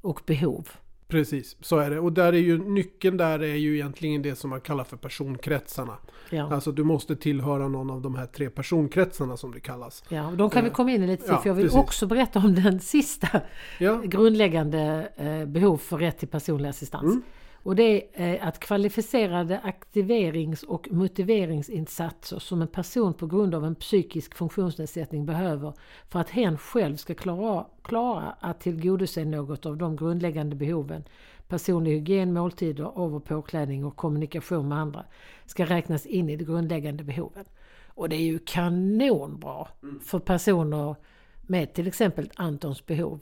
och 0.01 0.21
behov. 0.27 0.69
Precis, 1.09 1.57
så 1.61 1.79
är 1.79 1.91
det. 1.91 1.99
Och 2.01 2.13
där 2.13 2.33
är 2.33 2.39
ju 2.39 2.59
nyckeln 2.59 3.17
där 3.17 3.43
är 3.43 3.55
ju 3.55 3.75
egentligen 3.75 4.23
det 4.23 4.37
som 4.37 4.51
man 4.51 4.61
kallar 4.61 4.85
för 4.85 4.97
personkretsarna. 4.97 5.97
Ja. 6.31 6.55
Alltså 6.55 6.73
du 6.73 6.85
måste 6.85 7.17
tillhöra 7.17 7.69
någon 7.69 7.91
av 7.91 8.01
de 8.01 8.15
här 8.15 8.27
tre 8.27 8.51
personkretsarna 8.51 9.37
som 9.37 9.53
det 9.53 9.61
kallas. 9.61 10.05
Ja, 10.09 10.27
och 10.27 10.37
de 10.37 10.51
kan 10.51 10.65
vi 10.65 10.71
komma 10.71 10.91
in 10.91 11.03
i 11.03 11.07
lite 11.07 11.23
till, 11.23 11.33
Ja, 11.33 11.39
för 11.39 11.49
jag 11.51 11.55
vill 11.55 11.65
precis. 11.65 11.79
också 11.81 12.07
berätta 12.07 12.39
om 12.39 12.55
den 12.55 12.81
sista 12.81 13.41
Ja, 13.79 14.01
grundläggande 14.05 15.09
eh, 15.17 15.45
behov 15.45 15.77
för 15.77 15.99
rätt 15.99 16.19
till 16.19 16.29
personlig 16.29 16.69
assistans. 16.69 17.05
Mm. 17.05 17.23
Och 17.65 17.77
det 17.77 18.05
är 18.15 18.35
eh, 18.35 18.49
att 18.49 18.61
kvalificerade 18.61 19.59
aktiverings 19.59 20.63
och 20.63 20.89
motiveringsinsatser 20.91 22.39
som 22.39 22.63
en 22.63 22.69
person 22.69 23.15
på 23.15 23.27
grund 23.27 23.55
av 23.55 23.65
en 23.65 23.75
psykisk 23.75 24.35
funktionsnedsättning 24.35 25.27
behöver 25.27 25.73
för 26.09 26.19
att 26.19 26.31
hen 26.31 26.59
själv 26.59 26.97
ska 26.97 27.15
klara, 27.15 27.67
klara 27.83 28.37
att 28.41 28.61
tillgodose 28.61 29.25
något 29.25 29.67
av 29.67 29.77
de 29.77 29.97
grundläggande 29.97 30.57
behoven. 30.57 31.05
Personlig 31.49 31.91
hygien, 31.91 32.33
måltider, 32.33 32.85
av 32.85 33.15
och 33.15 33.25
påklädning 33.25 33.85
och 33.85 33.97
kommunikation 33.97 34.69
med 34.69 34.79
andra 34.79 35.05
ska 35.47 35.65
räknas 35.65 36.07
in 36.07 36.31
i 36.31 36.37
de 36.37 36.45
grundläggande 36.45 37.05
behoven. 37.05 37.45
Och 37.89 38.09
det 38.09 38.17
är 38.17 38.27
ju 38.27 38.39
kanonbra 38.39 39.69
för 40.03 40.19
personer 40.19 40.97
med 41.43 41.75
till 41.75 41.87
exempel 41.87 42.31
Antons 42.35 42.87
behov 42.87 43.21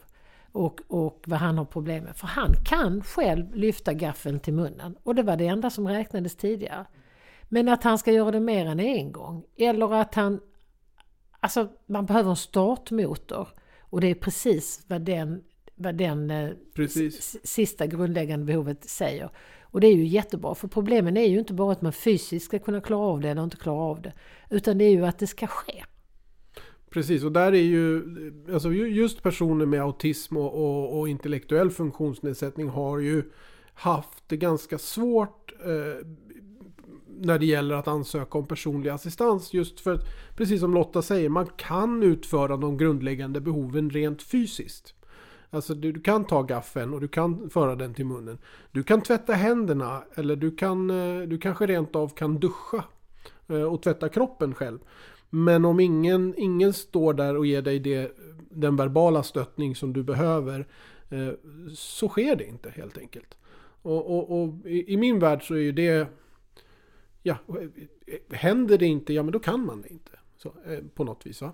och, 0.52 0.80
och 0.88 1.25
vad 1.26 1.38
han 1.38 1.59
har 1.59 1.64
problem 1.64 2.04
med. 2.04 2.16
För 2.16 2.26
han 2.26 2.54
kan 2.64 3.02
själv 3.02 3.54
lyfta 3.54 3.92
gaffeln 3.92 4.40
till 4.40 4.54
munnen 4.54 4.97
och 5.02 5.14
det 5.14 5.23
var 5.23 5.37
det 5.37 5.47
enda 5.47 5.71
som 5.71 5.88
räknades 5.88 6.37
tidigare. 6.37 6.87
Men 7.49 7.68
att 7.68 7.85
han 7.85 7.99
ska 7.99 8.12
göra 8.12 8.30
det 8.30 8.40
mer 8.40 8.66
än 8.66 8.80
en 8.80 9.12
gång 9.12 9.44
eller 9.56 9.94
att 9.94 10.14
han... 10.14 10.40
Alltså 11.40 11.68
man 11.87 12.06
behöver 12.06 12.30
en 12.30 12.37
startmotor 12.37 13.49
och 13.80 14.00
det 14.00 14.06
är 14.06 14.14
precis 14.14 14.85
vad 14.87 15.02
den, 15.02 15.42
vad 15.75 15.94
den 15.94 16.30
eh, 16.30 16.50
precis. 16.75 17.37
sista 17.44 17.87
grundläggande 17.87 18.47
behovet 18.47 18.85
säger. 18.88 19.30
Och 19.62 19.80
det 19.80 19.87
är 19.87 19.94
ju 19.94 20.06
jättebra 20.06 20.54
för 20.54 20.68
problemen 20.68 21.16
är 21.16 21.28
ju 21.28 21.38
inte 21.38 21.54
bara 21.54 21.73
att 21.73 21.82
man 21.82 21.92
fysiskt 21.92 22.47
ska 22.47 22.59
kunna 22.59 22.80
klara 22.80 23.06
av 23.06 23.21
det 23.21 23.28
eller 23.28 23.44
inte 23.44 23.56
klara 23.56 23.80
av 23.80 24.02
det. 24.02 24.12
Utan 24.50 24.78
det 24.78 24.85
är 24.85 24.90
ju 24.90 25.06
att 25.06 25.18
det 25.18 25.26
ska 25.26 25.47
ske. 25.47 25.85
Precis, 26.93 27.25
och 27.25 27.33
där 27.33 27.53
är 27.53 27.63
ju 27.63 28.03
alltså 28.53 28.73
just 28.73 29.23
personer 29.23 29.67
med 29.67 29.83
autism 29.83 30.37
och, 30.37 30.55
och, 30.55 31.01
och 31.01 31.09
intellektuell 31.09 31.71
funktionsnedsättning 31.71 32.69
har 32.69 32.99
ju 32.99 33.23
haft 33.75 34.25
det 34.27 34.37
ganska 34.37 34.79
svårt 34.79 35.53
eh, 35.65 36.07
när 37.21 37.39
det 37.39 37.47
gäller 37.47 37.75
att 37.75 37.89
ansöka 37.89 38.39
om 38.39 38.47
personlig 38.47 38.91
assistans. 38.91 39.55
Just 39.55 39.81
för 39.81 39.95
att, 39.95 40.01
precis 40.37 40.61
som 40.61 40.75
Lotta 40.75 41.03
säger, 41.03 41.29
man 41.29 41.47
kan 41.47 42.03
utföra 42.03 42.57
de 42.57 42.77
grundläggande 42.77 43.41
behoven 43.41 43.91
rent 43.91 44.23
fysiskt. 44.23 44.95
Alltså 45.51 45.75
du, 45.75 45.93
du 45.93 46.01
kan 46.01 46.25
ta 46.25 46.43
gaffeln 46.43 46.95
och 46.95 47.01
du 47.01 47.09
kan 47.09 47.51
föra 47.51 47.77
den 47.77 47.95
till 47.95 48.07
munnen. 48.07 48.39
Du 48.71 48.83
kan 48.83 49.01
tvätta 49.01 49.33
händerna 49.33 50.03
eller 50.15 50.37
du, 50.37 50.57
kan, 50.57 50.91
eh, 50.91 51.29
du 51.29 51.39
kanske 51.39 51.67
rent 51.67 51.97
av 51.97 52.09
kan 52.09 52.41
duscha 52.41 52.85
eh, 53.49 53.63
och 53.63 53.83
tvätta 53.83 54.09
kroppen 54.09 54.55
själv. 54.55 54.79
Men 55.35 55.65
om 55.65 55.81
ingen, 55.81 56.35
ingen 56.37 56.73
står 56.73 57.15
där 57.15 57.37
och 57.37 57.47
ger 57.47 57.62
dig 57.62 57.79
det, 57.79 58.17
den 58.51 58.77
verbala 58.77 59.23
stöttning 59.23 59.75
som 59.77 59.93
du 59.93 60.03
behöver 60.03 60.67
eh, 61.11 61.29
så 61.75 62.09
sker 62.09 62.37
det 62.37 62.45
inte 62.45 62.71
helt 62.71 62.99
enkelt. 62.99 63.39
Och, 63.83 64.11
och, 64.11 64.43
och 64.43 64.67
i, 64.67 64.93
i 64.93 64.97
min 64.97 65.19
värld 65.19 65.47
så 65.47 65.55
är 65.55 65.59
ju 65.59 65.73
det... 65.73 66.07
Ja, 67.23 67.37
händer 68.31 68.79
det 68.79 68.87
inte, 68.87 69.12
ja 69.12 69.23
men 69.23 69.33
då 69.33 69.39
kan 69.39 69.67
man 69.67 69.83
det 69.83 69.89
inte. 69.93 70.11
Så, 70.37 70.49
eh, 70.67 70.79
på 70.95 71.05
något 71.05 71.27
vis 71.27 71.43
va. 71.43 71.53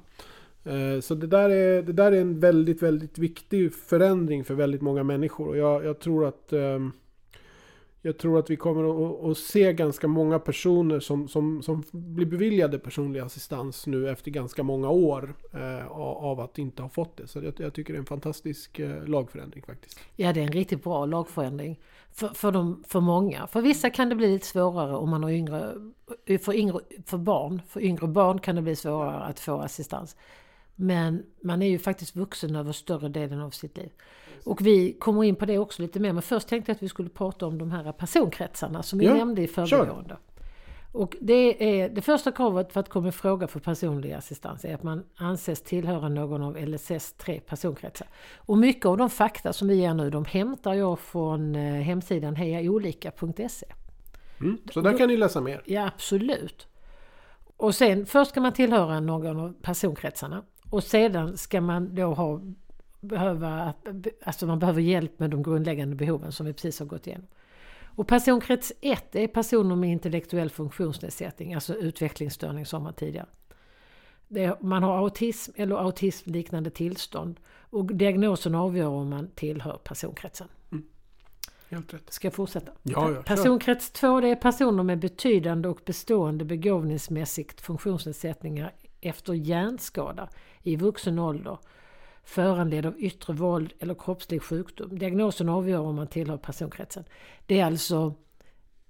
Eh, 0.65 1.01
Så 1.01 1.15
det 1.15 1.27
där, 1.27 1.51
är, 1.51 1.83
det 1.83 1.93
där 1.93 2.13
är 2.13 2.21
en 2.21 2.41
väldigt, 2.41 2.83
väldigt 2.83 3.19
viktig 3.19 3.75
förändring 3.75 4.45
för 4.45 4.55
väldigt 4.55 4.83
många 4.83 5.03
människor. 5.03 5.49
Och 5.49 5.57
jag, 5.57 5.85
jag 5.85 5.99
tror 5.99 6.27
att 6.27 6.53
ehm, 6.53 6.93
jag 8.03 8.19
tror 8.19 8.39
att 8.39 8.51
vi 8.51 8.57
kommer 8.57 9.31
att, 9.31 9.39
se 9.39 9.73
ganska 9.73 10.09
många 10.09 10.39
personer 10.39 11.01
som, 11.01 11.29
som, 11.29 11.63
som 11.63 11.85
blir 11.93 12.27
beviljade 12.27 12.79
personlig 12.79 13.21
assistans 13.21 13.87
nu 13.87 14.11
efter 14.11 14.31
ganska 14.31 14.63
många 14.63 14.91
år 14.91 15.35
eh, 15.53 15.87
av 15.87 16.39
av 16.39 16.45
att 16.45 16.59
inte 16.59 16.83
ha 16.83 16.89
fått 16.89 17.17
det. 17.17 17.27
Så 17.27 17.39
jag, 17.39 17.55
jag 17.57 17.75
tycker 17.75 17.93
det 17.93 17.97
är 17.97 18.01
en 18.01 18.07
fantastisk 18.07 18.79
eh, 18.79 19.05
lagförändring 19.05 19.63
faktiskt. 19.63 20.01
Ja, 20.17 20.33
det 20.33 20.41
är 20.41 20.45
en 20.45 20.53
riktigt 20.53 20.85
bra 20.85 21.07
lagförändring. 21.07 21.81
För, 22.13 22.29
för, 22.29 22.53
de, 22.53 22.85
för 22.89 23.01
många. 23.01 23.47
För 23.47 23.61
vissa 23.61 23.91
kan 23.91 24.09
det 24.09 24.15
bli 24.15 24.33
lite 24.33 24.47
svårare 24.47 24.97
om 24.97 25.11
man 25.11 25.23
har 25.23 25.31
yngre 25.31 25.75
för, 26.41 26.55
yngre... 26.55 26.79
för 27.07 27.19
barn. 27.19 27.63
För 27.69 27.81
yngre 27.81 28.07
barn 28.07 28.39
kan 28.39 28.57
det 28.57 28.63
bli 28.63 28.77
svårare 28.77 29.21
att 29.21 29.41
få 29.41 29.61
assistans. 29.61 30.17
Men 30.81 31.23
man 31.41 31.63
är 31.63 31.69
ju 31.69 31.79
faktiskt 31.79 32.17
vuxen 32.17 32.57
över 32.57 32.73
större 32.73 33.09
delen 33.09 33.41
av 33.41 33.51
sitt 33.51 33.77
liv. 33.77 33.91
Och 34.45 34.67
vi 34.67 34.93
kommer 34.93 35.25
in 35.25 35.37
på 35.37 35.47
det 35.47 35.59
också 35.59 35.83
lite 35.83 36.01
mer. 36.01 36.13
Men 36.13 36.23
först 36.23 36.49
tänkte 36.49 36.71
jag 36.71 36.77
att 36.77 36.83
vi 36.83 36.89
skulle 36.89 37.09
prata 37.09 37.47
om 37.47 37.59
de 37.59 37.71
här 37.71 37.93
personkretsarna 37.93 38.83
som 38.83 38.99
vi 38.99 39.05
Ja, 39.05 39.15
nämnde 39.15 39.43
i 39.43 39.49
förbigående. 39.49 40.17
Och 40.93 41.17
det, 41.21 41.81
är, 41.81 41.89
det 41.89 42.03
första 42.03 42.33
kravet 42.33 42.73
för 42.73 42.81
att 42.81 42.89
komma 42.89 43.09
i 43.09 43.13
fråga 43.13 43.47
för 43.47 43.61
personlig 43.61 44.13
assistans 44.13 44.65
är 44.65 44.75
att 44.75 44.83
man 44.83 45.05
anses 45.17 45.63
tillhöra 45.63 46.09
någon 46.09 46.43
av 46.43 46.57
LSS 46.67 47.13
tre 47.13 47.41
personkretsar. 47.41 48.09
Och 48.37 48.59
mycket 48.59 48.87
av 48.87 48.97
de 48.97 49.11
fakta 49.11 49.53
som 49.53 49.69
vi 49.69 49.75
ger 49.75 49.95
nu 49.95 50.11
de 50.11 50.25
hämtar 50.25 50.75
jag 50.75 50.99
från 50.99 51.55
eh, 51.55 51.83
hemsidan 51.83 52.37
hejaolika.se. 52.37 53.67
Mm. 54.41 54.59
Så 54.73 54.81
där 54.81 54.99
kan 54.99 55.09
ni 55.09 55.17
läsa 55.17 55.41
mer. 55.41 55.63
Ja, 55.65 55.87
absolut. 55.87 56.69
Och 57.57 57.75
sen, 57.75 58.07
först 58.07 58.31
ska 58.31 58.41
man 58.41 58.53
tillhöra 58.53 59.01
någon 59.01 59.41
av 59.41 59.55
personkretsarna. 59.63 60.43
Och 60.71 60.85
sedan 60.85 61.37
ska 61.37 61.61
man 61.61 61.95
då 61.95 62.15
ha, 62.15 62.41
behöva, 63.01 63.75
alltså 64.25 64.47
man 64.47 64.59
behöver 64.59 64.81
hjälp 64.81 65.19
med 65.19 65.31
de 65.31 65.43
grundläggande 65.43 65.97
behoven 65.97 66.33
som 66.33 66.47
vi 66.47 66.53
precis 66.53 66.79
har 66.79 66.87
gått 66.87 67.07
igenom. 67.07 67.27
Och 67.99 68.09
personkrets 68.09 68.73
1 68.81 69.17
är 69.17 69.29
personer 69.29 69.77
med 69.77 69.91
intellektuell 69.91 70.51
funktionsnedsättning, 70.51 71.55
alltså 71.55 71.75
utvecklingsstörning 71.75 72.67
som 72.67 72.83
man 72.83 72.95
tidigare. 72.95 73.27
Är, 74.35 74.57
man 74.61 74.83
har 74.83 74.99
autism 74.99 75.53
eller 75.57 75.77
autismliknande 75.77 76.71
tillstånd 76.71 77.41
och 77.71 77.95
diagnosen 77.95 78.55
avgör 78.55 78.89
om 78.89 79.09
man 79.09 79.31
tillhör 79.35 79.79
personkretsen. 79.85 80.49
Mm. 80.73 80.85
Helt 81.69 81.95
rätt. 81.95 82.13
Ska 82.13 82.27
jag 82.27 82.35
fortsätta? 82.35 82.73
Ja, 82.83 83.11
ja, 83.11 83.23
Personkrets 83.23 83.91
2 83.91 84.21
det 84.21 84.29
är 84.29 84.37
personer 84.37 84.83
med 84.83 84.99
betydande 84.99 85.69
och 85.69 85.81
bestående 85.85 86.45
begåvningsmässigt 86.45 87.61
funktionsnedsättningar 87.61 88.73
efter 89.01 89.33
hjärnskada 89.33 90.29
i 90.63 90.77
vuxen 90.77 91.19
ålder 91.19 91.59
föranledd 92.25 92.87
av 92.87 92.99
yttre 92.99 93.33
våld 93.33 93.73
eller 93.79 93.95
kroppslig 93.95 94.43
sjukdom. 94.43 94.99
Diagnosen 94.99 95.49
avgör 95.49 95.81
om 95.81 95.97
man 95.97 96.07
tillhör 96.07 96.37
personkretsen. 96.37 97.05
Det 97.47 97.61
är 97.61 97.67
alltså 97.67 98.15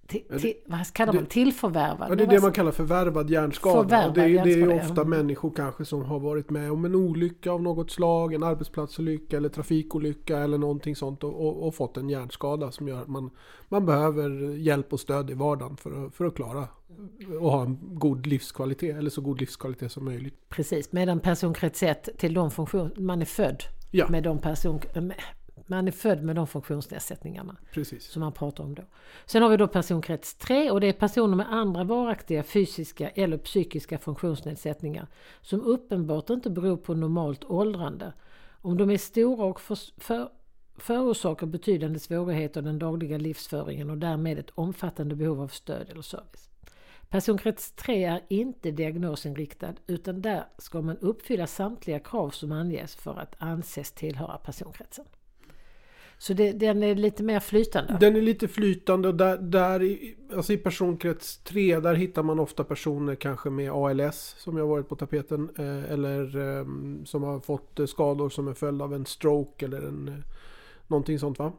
till, 0.08 0.40
till, 0.40 0.54
vad 0.66 0.92
kallar 0.92 1.12
man 1.12 1.26
tillförvärvad? 1.26 2.10
Ja, 2.10 2.14
det 2.14 2.24
är 2.24 2.26
det 2.26 2.40
man 2.40 2.52
kallar 2.52 2.72
förvärvad 2.72 3.30
hjärnskada. 3.30 3.82
Förvärvad 3.82 4.14
det, 4.14 4.22
är, 4.22 4.44
det 4.44 4.52
är 4.52 4.76
ofta 4.76 5.04
människor 5.04 5.52
kanske 5.56 5.84
som 5.84 6.04
har 6.04 6.18
varit 6.18 6.50
med 6.50 6.72
om 6.72 6.84
en 6.84 6.94
olycka 6.94 7.50
av 7.50 7.62
något 7.62 7.90
slag, 7.90 8.34
en 8.34 8.42
arbetsplatsolycka 8.42 9.36
eller 9.36 9.48
trafikolycka 9.48 10.38
eller 10.38 10.58
någonting 10.58 10.96
sånt 10.96 11.24
och, 11.24 11.46
och, 11.46 11.66
och 11.66 11.74
fått 11.74 11.96
en 11.96 12.08
hjärnskada 12.08 12.70
som 12.70 12.88
gör 12.88 13.02
att 13.02 13.08
man, 13.08 13.30
man 13.68 13.86
behöver 13.86 14.56
hjälp 14.56 14.92
och 14.92 15.00
stöd 15.00 15.30
i 15.30 15.34
vardagen 15.34 15.76
för 15.76 16.06
att, 16.06 16.14
för 16.14 16.24
att 16.24 16.34
klara 16.34 16.68
och 17.40 17.50
ha 17.50 17.62
en 17.62 17.78
god 17.80 18.26
livskvalitet 18.26 18.96
eller 18.96 19.10
så 19.10 19.20
god 19.20 19.40
livskvalitet 19.40 19.92
som 19.92 20.04
möjligt. 20.04 20.48
Precis, 20.48 20.92
medan 20.92 21.20
personkrets 21.20 21.82
1 21.82 22.08
till 22.18 22.34
de 22.34 22.50
funktioner, 22.50 22.92
man 22.96 23.20
är 23.20 23.26
född 23.26 23.62
ja. 23.90 24.08
med 24.08 24.22
de 24.22 24.38
person, 24.38 24.80
man 25.68 25.88
är 25.88 25.92
född 25.92 26.22
med 26.22 26.36
de 26.36 26.46
funktionsnedsättningarna 26.46 27.56
Precis. 27.72 28.04
som 28.04 28.20
man 28.20 28.32
pratar 28.32 28.64
om 28.64 28.74
då. 28.74 28.82
Sen 29.26 29.42
har 29.42 29.50
vi 29.50 29.56
då 29.56 29.68
personkrets 29.68 30.34
3 30.34 30.70
och 30.70 30.80
det 30.80 30.86
är 30.86 30.92
personer 30.92 31.36
med 31.36 31.52
andra 31.52 31.84
varaktiga 31.84 32.42
fysiska 32.42 33.08
eller 33.08 33.38
psykiska 33.38 33.98
funktionsnedsättningar 33.98 35.06
som 35.40 35.62
uppenbart 35.62 36.30
inte 36.30 36.50
beror 36.50 36.76
på 36.76 36.94
normalt 36.94 37.44
åldrande. 37.44 38.12
Om 38.60 38.76
de 38.76 38.90
är 38.90 38.98
stora 38.98 39.44
och 39.44 39.60
för, 39.60 39.78
för, 40.00 40.28
förorsakar 40.76 41.46
betydande 41.46 41.98
svårigheter 41.98 42.60
i 42.60 42.64
den 42.64 42.78
dagliga 42.78 43.18
livsföringen 43.18 43.90
och 43.90 43.98
därmed 43.98 44.38
ett 44.38 44.50
omfattande 44.54 45.14
behov 45.14 45.40
av 45.40 45.48
stöd 45.48 45.88
eller 45.90 46.02
service. 46.02 46.50
Personkrets 47.08 47.72
3 47.72 48.04
är 48.04 48.22
inte 48.28 48.70
diagnosinriktad 48.70 49.74
utan 49.86 50.22
där 50.22 50.44
ska 50.58 50.80
man 50.80 50.98
uppfylla 50.98 51.46
samtliga 51.46 51.98
krav 51.98 52.30
som 52.30 52.52
anges 52.52 52.94
för 52.94 53.18
att 53.18 53.34
anses 53.38 53.92
tillhöra 53.92 54.38
personkretsen. 54.38 55.04
Så 56.18 56.32
det, 56.32 56.52
den 56.52 56.82
är 56.82 56.94
lite 56.94 57.22
mer 57.22 57.40
flytande? 57.40 57.96
Den 58.00 58.16
är 58.16 58.22
lite 58.22 58.48
flytande 58.48 59.08
och 59.08 59.14
där, 59.14 59.38
där 59.38 59.82
i, 59.82 60.16
alltså 60.34 60.52
i 60.52 60.56
personkrets 60.56 61.38
3 61.38 61.80
där 61.80 61.94
hittar 61.94 62.22
man 62.22 62.38
ofta 62.38 62.64
personer 62.64 63.14
kanske 63.14 63.50
med 63.50 63.72
ALS 63.72 64.34
som 64.38 64.56
har 64.56 64.66
varit 64.66 64.88
på 64.88 64.96
tapeten. 64.96 65.50
Eh, 65.58 65.92
eller 65.92 66.36
eh, 66.36 66.66
som 67.04 67.22
har 67.22 67.40
fått 67.40 67.80
skador 67.86 68.28
som 68.28 68.48
en 68.48 68.54
följd 68.54 68.82
av 68.82 68.94
en 68.94 69.06
stroke 69.06 69.66
eller 69.66 69.82
en, 69.82 70.08
eh, 70.08 70.14
någonting 70.86 71.18
sånt 71.18 71.38
va. 71.38 71.52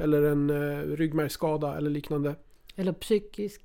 Eller 0.00 0.22
en 0.22 0.50
eh, 0.50 0.96
ryggmärgsskada 0.96 1.76
eller 1.76 1.90
liknande. 1.90 2.34
Eller 2.76 2.92
psykisk 2.92 3.62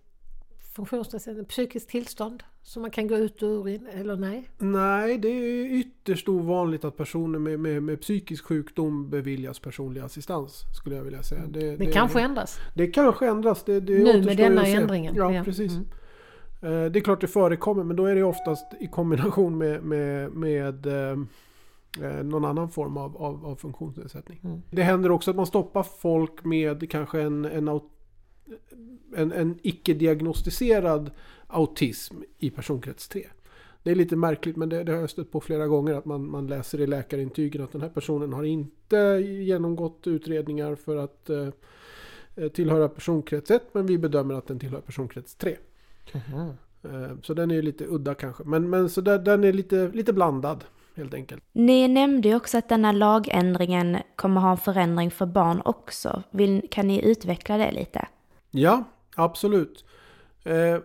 funktionsnedsättning, 0.76 1.46
psykiskt 1.46 1.90
tillstånd 1.90 2.44
som 2.68 2.82
man 2.82 2.92
kan 2.92 3.08
gå 3.08 3.16
ut 3.16 3.44
ur 3.44 3.80
eller 3.94 4.16
nej? 4.16 4.50
Nej, 4.58 5.18
det 5.18 5.28
är 5.28 5.66
ytterst 5.66 6.30
ovanligt 6.30 6.86
att 6.86 6.98
personer 6.98 7.40
med, 7.40 7.60
med, 7.60 7.84
med 7.84 8.02
psykisk 8.02 8.46
sjukdom 8.46 9.10
beviljas 9.10 9.60
personlig 9.60 10.02
assistans. 10.02 10.64
Skulle 10.78 10.96
jag 10.96 11.04
vilja 11.04 11.24
säga. 11.24 11.42
Det, 11.48 11.60
det, 11.60 11.78
det 11.78 11.86
kanske 11.86 12.22
ändras? 12.22 12.60
Det 12.76 12.88
kanske 12.88 13.28
ändras. 13.28 13.64
Det, 13.64 13.80
det 13.80 14.04
nu 14.04 14.24
med 14.24 14.38
denna 14.38 14.66
ändringen? 14.66 15.16
Ja, 15.16 15.34
ja. 15.34 15.44
precis. 15.44 15.72
Mm. 15.72 15.86
Eh, 16.62 16.92
det 16.92 17.00
är 17.00 17.02
klart 17.02 17.22
det 17.22 17.28
förekommer 17.28 17.84
men 17.84 17.96
då 17.96 18.06
är 18.06 18.16
det 18.16 18.24
oftast 18.24 18.66
i 18.80 18.88
kombination 18.88 19.58
med, 19.58 19.84
med, 19.84 20.32
med 20.32 20.86
eh, 20.86 21.18
eh, 22.02 22.24
någon 22.24 22.46
annan 22.46 22.70
form 22.70 22.98
av, 22.98 23.18
av, 23.18 23.46
av 23.46 23.56
funktionsnedsättning. 23.56 24.40
Mm. 24.44 24.62
Det 24.72 24.84
händer 24.84 25.12
också 25.12 25.32
att 25.32 25.38
man 25.38 25.48
stoppar 25.48 25.84
folk 25.84 26.44
med 26.44 26.92
kanske 26.92 27.22
en, 27.22 27.46
en 27.46 27.70
en, 29.16 29.32
en 29.32 29.60
icke-diagnostiserad 29.64 31.12
autism 31.48 32.16
i 32.38 32.50
personkrets 32.50 33.08
3. 33.08 33.28
Det 33.84 33.92
är 33.92 33.96
lite 33.96 34.16
märkligt 34.16 34.56
men 34.56 34.70
det, 34.70 34.84
det, 34.84 34.92
har 34.92 35.00
jag 35.00 35.10
stött 35.10 35.32
på 35.32 35.42
flera 35.42 35.68
gånger 35.68 35.94
att 35.94 36.06
man, 36.06 36.30
man 36.30 36.48
läser 36.48 36.82
i 36.82 36.88
läkarintygen 36.88 37.64
att 37.64 37.72
den 37.72 37.82
här 37.82 37.90
personen 37.90 38.34
har 38.34 38.44
inte 38.44 38.98
genomgått 39.24 40.08
utredningar 40.08 40.76
för 40.76 40.98
att 40.98 41.30
eh, 41.30 41.48
eh 42.36 42.48
tillhöra 42.48 42.90
personkrets 42.90 43.52
1 43.52 43.64
men 43.72 43.86
vi 43.86 43.98
bedömer 43.98 44.36
att 44.36 44.48
den 44.48 44.60
tillhör 44.60 44.82
personkrets 44.82 45.36
3. 45.36 45.58
Mm. 46.14 46.50
Eh, 46.84 47.18
så 47.22 47.34
den 47.34 47.52
är 47.52 47.62
lite 47.62 47.86
udda 47.86 48.16
kanske 48.16 48.44
men, 48.44 48.70
men 48.70 48.90
så 48.90 49.02
där, 49.02 49.20
den 49.20 49.44
är 49.44 49.54
lite, 49.54 49.88
lite 49.94 50.14
blandad. 50.14 50.64
Helt 50.96 51.14
enkelt. 51.14 51.44
Ni 51.52 51.88
nämnde 51.88 52.30
ju 52.30 52.36
också 52.36 52.58
att 52.58 52.70
denna 52.70 52.92
lagändringen 52.92 53.98
kommer 54.16 54.42
ha 54.42 54.52
en 54.52 54.58
förändring 54.58 55.12
för 55.12 55.26
barn 55.26 55.62
också. 55.66 56.24
Vill, 56.32 56.68
kan 56.72 56.88
ni 56.88 57.06
utveckla 57.06 57.58
det 57.58 57.72
lite? 57.72 58.08
Ja, 58.52 58.84
absolut. 59.16 59.86
Eh, 60.44 60.78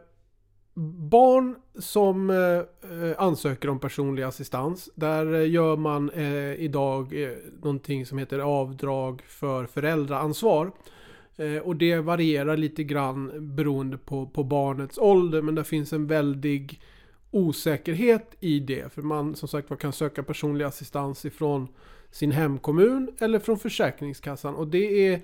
barn 0.74 1.56
som 1.78 2.30
eh, 2.30 2.36
eh, 2.36 3.14
ansöker 3.18 3.68
om 3.68 3.78
personlig 3.78 4.22
assistans, 4.22 4.90
där 4.94 5.34
eh, 5.34 5.50
gör 5.50 5.76
man 5.76 6.10
eh, 6.10 6.54
idag 6.54 7.22
eh, 7.22 7.36
någonting 7.62 8.06
som 8.06 8.18
heter 8.18 8.38
avdrag 8.38 9.22
för 9.22 9.66
föräldraansvar. 9.66 10.72
Eh, 11.36 11.56
och 11.56 11.76
det 11.76 11.98
varierar 11.98 12.56
lite 12.56 12.84
grann 12.84 13.54
beroende 13.56 13.98
på, 13.98 14.26
på 14.26 14.44
barnets 14.44 14.98
ålder, 14.98 15.42
men 15.42 15.54
det 15.54 15.64
finns 15.64 15.92
en 15.92 16.06
väldig 16.06 16.80
osäkerhet 17.30 18.34
i 18.40 18.60
det. 18.60 18.92
För 18.92 19.02
man 19.02 19.34
som 19.34 19.48
sagt 19.48 19.78
kan 19.80 19.92
söka 19.92 20.22
personlig 20.22 20.64
assistans 20.64 21.24
ifrån 21.24 21.68
sin 22.10 22.32
hemkommun 22.32 23.12
eller 23.18 23.38
från 23.38 23.58
Försäkringskassan. 23.58 24.54
Och 24.54 24.68
det 24.68 25.08
är 25.08 25.20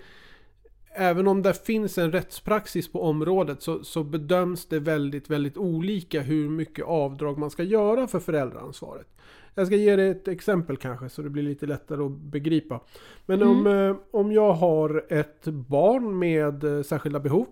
även 0.98 1.26
om 1.26 1.42
det 1.42 1.66
finns 1.66 1.98
en 1.98 2.12
rättspraxis 2.12 2.92
på 2.92 3.02
området 3.02 3.62
så, 3.62 3.84
så, 3.84 4.04
bedöms 4.04 4.66
det 4.66 4.78
väldigt, 4.78 5.30
väldigt 5.30 5.56
olika 5.56 6.20
hur 6.20 6.48
mycket 6.48 6.84
avdrag 6.84 7.38
man 7.38 7.50
ska 7.50 7.62
göra 7.62 8.06
för 8.06 8.20
föräldraansvaret. 8.20 9.06
Jag 9.54 9.66
ska 9.66 9.76
ge 9.76 9.96
dig 9.96 10.08
ett 10.08 10.28
exempel 10.28 10.76
kanske 10.76 11.08
så 11.08 11.22
det 11.22 11.30
blir 11.30 11.42
lite 11.42 11.66
lättare 11.66 12.02
att 12.02 12.12
begripa. 12.12 12.80
Men 13.26 13.42
mm. 13.42 13.58
om, 13.58 13.66
eh, 13.66 13.96
om 14.11 14.32
jag 14.32 14.52
har 14.52 15.04
ett 15.08 15.44
barn 15.44 16.18
med 16.18 16.64
eh, 16.64 16.82
särskilda 16.82 17.20
behov 17.20 17.46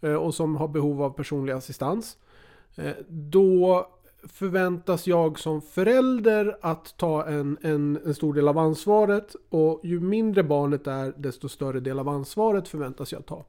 eh, 0.00 0.14
och 0.14 0.34
som 0.34 0.56
har 0.56 0.68
behov 0.68 1.02
av 1.02 1.10
personlig 1.10 1.52
assistans. 1.52 2.16
Då 3.08 3.86
förväntas 4.22 5.06
jag 5.06 5.38
som 5.38 5.62
förälder 5.62 6.56
att 6.60 6.96
ta 6.96 7.26
en, 7.26 7.58
en, 7.62 7.98
en, 8.04 8.14
stor 8.14 8.34
del 8.34 8.48
av 8.48 8.58
ansvaret 8.58 9.36
och 9.48 9.80
ju 9.84 10.00
mindre 10.00 10.42
barnet 10.42 10.86
är 10.86 11.12
desto 11.16 11.48
större 11.48 11.80
del 11.80 11.98
av 11.98 12.08
ansvaret 12.08 12.68
förväntas 12.68 13.12
jag 13.12 13.26
ta. 13.26 13.44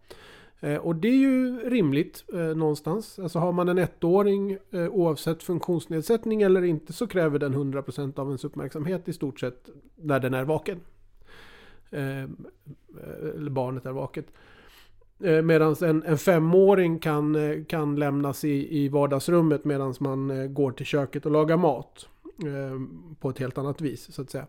Eh, 0.59 0.75
och 0.75 0.95
det 0.95 1.07
är 1.07 1.17
ju 1.17 1.69
rimligt 1.69 2.23
eh, 2.33 2.39
någonstans. 2.39 3.19
Alltså 3.19 3.39
har 3.39 3.51
man 3.51 3.69
en 3.69 3.77
ettåring 3.77 4.57
eh, 4.71 4.87
oavsett 4.87 5.43
funktionsnedsättning 5.43 6.41
eller 6.41 6.63
inte 6.63 6.93
så 6.93 7.07
kräver 7.07 7.39
den 7.39 7.55
100% 7.55 8.19
av 8.19 8.27
ens 8.27 8.43
uppmärksamhet 8.43 9.07
i 9.07 9.13
stort 9.13 9.39
sett 9.39 9.69
när 9.95 10.19
den 10.19 10.33
är 10.33 10.43
vaken. 10.43 10.79
Eh, 11.89 12.23
eh 12.23 12.29
eller 13.35 13.51
barnet 13.51 13.85
är 13.85 13.91
vaket. 13.91 14.25
Eh, 15.23 15.41
medan 15.41 15.75
en, 15.81 16.03
en 16.03 16.17
femåring 16.17 16.99
kan, 16.99 17.35
eh, 17.35 17.63
kan 17.65 17.95
lämnas 17.95 18.43
i, 18.43 18.83
i 18.83 18.89
vardagsrummet 18.89 19.65
medan 19.65 19.93
man 19.99 20.31
eh, 20.31 20.47
går 20.47 20.71
till 20.71 20.85
köket 20.85 21.25
och 21.25 21.31
lagar 21.31 21.57
mat. 21.57 22.07
På 23.19 23.29
ett 23.29 23.39
helt 23.39 23.57
annat 23.57 23.81
vis 23.81 24.13
så 24.13 24.21
att 24.21 24.29
säga. 24.29 24.45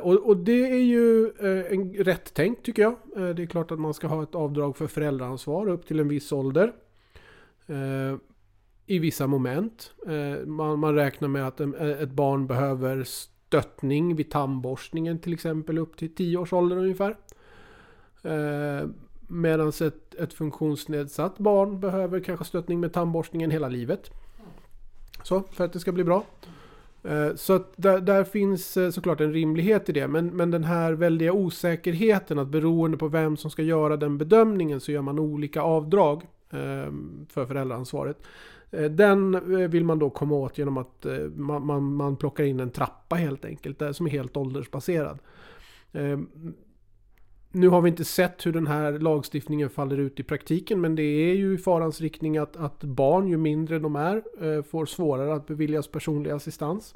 Och, 0.00 0.12
och, 0.12 0.36
det 0.36 0.70
är 0.70 0.82
ju 0.82 1.30
en 1.70 1.94
rätt 1.94 2.34
tänkt 2.34 2.64
tycker 2.64 2.82
jag. 2.82 2.96
Det 3.36 3.42
är 3.42 3.46
klart 3.46 3.70
att 3.70 3.78
man 3.78 3.94
ska 3.94 4.06
ha 4.06 4.22
ett 4.22 4.34
avdrag 4.34 4.76
för 4.76 4.86
föräldraansvar 4.86 5.68
upp 5.68 5.86
till 5.86 6.00
en 6.00 6.08
viss 6.08 6.32
ålder. 6.32 6.72
I 8.86 8.98
vissa 8.98 9.26
moment. 9.26 9.92
Man, 10.46 10.78
man 10.78 10.94
räknar 10.94 11.28
med 11.28 11.46
att 11.46 11.60
ett 11.60 12.10
barn 12.10 12.46
behöver 12.46 13.04
stöttning 13.04 14.16
vid 14.16 14.30
tandborstningen 14.30 15.18
till 15.18 15.32
exempel 15.32 15.78
upp 15.78 15.96
till 15.96 16.14
10 16.14 16.38
års 16.38 16.52
ålder 16.52 16.76
ungefär. 16.76 17.16
Medan 19.34 19.68
ett, 19.68 20.14
ett 20.14 20.32
funktionsnedsatt 20.34 21.38
barn 21.38 21.80
behöver 21.80 22.20
kanske 22.20 22.44
stöttning 22.44 22.80
med 22.80 22.92
tandborstningen 22.92 23.50
hela 23.50 23.68
livet. 23.68 24.10
Så, 25.22 25.42
för 25.50 25.64
att 25.64 25.72
det 25.72 25.80
ska 25.80 25.92
bli 25.92 26.04
bra. 26.04 26.24
Eh, 27.02 27.34
så 27.34 27.52
att 27.52 27.72
där, 27.76 28.00
där, 28.00 28.24
finns 28.24 28.76
eh, 28.76 28.90
såklart 28.90 29.20
en 29.20 29.32
rimlighet 29.32 29.88
i 29.88 29.92
det. 29.92 30.08
Men, 30.08 30.26
men 30.26 30.50
den 30.50 30.64
här 30.64 30.92
väldiga 30.92 31.32
osäkerheten 31.32 32.38
att 32.38 32.48
beroende 32.48 32.96
på 32.96 33.08
vem 33.08 33.36
som 33.36 33.50
ska 33.50 33.62
göra 33.62 33.96
den 33.96 34.18
bedömningen 34.18 34.80
så 34.80 34.92
gör 34.92 35.02
man 35.02 35.18
olika 35.18 35.62
avdrag 35.62 36.22
ehm, 36.50 37.26
för 37.30 37.46
föräldraansvaret. 37.46 38.18
Eh, 38.70 38.84
den 38.84 39.40
vill 39.70 39.84
man 39.84 39.98
då 39.98 40.10
komma 40.10 40.34
åt 40.34 40.58
genom 40.58 40.78
att 40.78 41.06
man, 41.36 41.66
man, 41.66 41.94
man 41.94 42.16
plockar 42.16 42.44
in 42.44 42.60
en 42.60 42.70
trappa 42.70 43.16
helt 43.16 43.44
enkelt. 43.44 43.82
Som 43.92 44.06
är 44.06 44.10
helt 44.10 44.36
åldersbaserad. 44.36 45.18
Ehm, 45.92 46.28
nu 47.56 47.68
har 47.68 47.80
vi 47.80 47.88
inte 47.88 48.04
sett 48.04 48.46
hur 48.46 48.52
den 48.52 48.66
här 48.66 48.92
lagstiftningen 48.92 49.70
faller 49.70 49.96
ut 49.96 50.20
i 50.20 50.22
praktiken 50.22 50.80
men 50.80 50.96
det 50.96 51.02
är 51.02 51.34
ju 51.34 51.54
i 51.54 51.58
farans 51.58 52.00
riktning 52.00 52.38
att, 52.38 52.56
att 52.56 52.84
barn 52.84 53.28
ju 53.28 53.36
mindre 53.36 53.78
de 53.78 53.96
är 53.96 54.22
eh, 54.40 54.62
får 54.62 54.86
svårare 54.86 55.34
att 55.34 55.46
beviljas 55.46 55.88
personlig 55.88 56.30
assistans. 56.30 56.94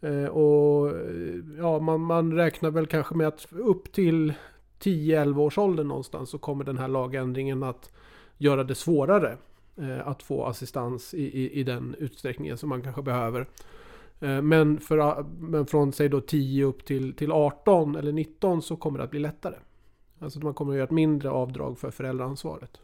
Eh, 0.00 0.24
och 0.24 0.88
eh, 0.88 1.34
ja, 1.58 1.78
man, 1.78 2.00
man 2.00 2.32
räknar 2.32 2.70
väl 2.70 2.86
kanske 2.86 3.14
med 3.14 3.28
att 3.28 3.46
upp 3.50 3.92
till 3.92 4.32
10-11 4.80 5.38
års 5.38 5.58
ålder 5.58 5.84
någonstans 5.84 6.30
så 6.30 6.38
kommer 6.38 6.64
den 6.64 6.78
här 6.78 6.88
lagändringen 6.88 7.62
att 7.62 7.92
göra 8.38 8.64
det 8.64 8.74
svårare 8.74 9.36
att 10.04 10.22
få 10.22 10.44
assistans 10.44 11.14
i, 11.14 11.22
i, 11.22 11.60
i 11.60 11.62
den 11.62 11.94
utsträckningen 11.98 12.58
som 12.58 12.68
man 12.68 12.82
kanske 12.82 13.02
behöver. 13.02 13.46
Eh, 14.24 14.42
men, 14.42 14.80
för, 14.80 15.24
men 15.38 15.66
från 15.66 15.92
säg 15.92 16.08
då 16.08 16.20
10 16.20 16.64
upp 16.64 16.84
till, 16.84 17.16
till 17.16 17.32
18 17.32 17.96
eller 17.96 18.12
19 18.12 18.62
så 18.62 18.76
kommer 18.76 18.98
det 18.98 19.04
att 19.04 19.10
bli 19.10 19.20
lättare. 19.20 19.56
Alltså 20.18 20.40
man 20.40 20.54
kommer 20.54 20.72
att 20.72 20.76
göra 20.76 20.84
ett 20.84 20.90
mindre 20.90 21.30
avdrag 21.30 21.78
för 21.78 21.90
föräldraansvaret. 21.90 22.80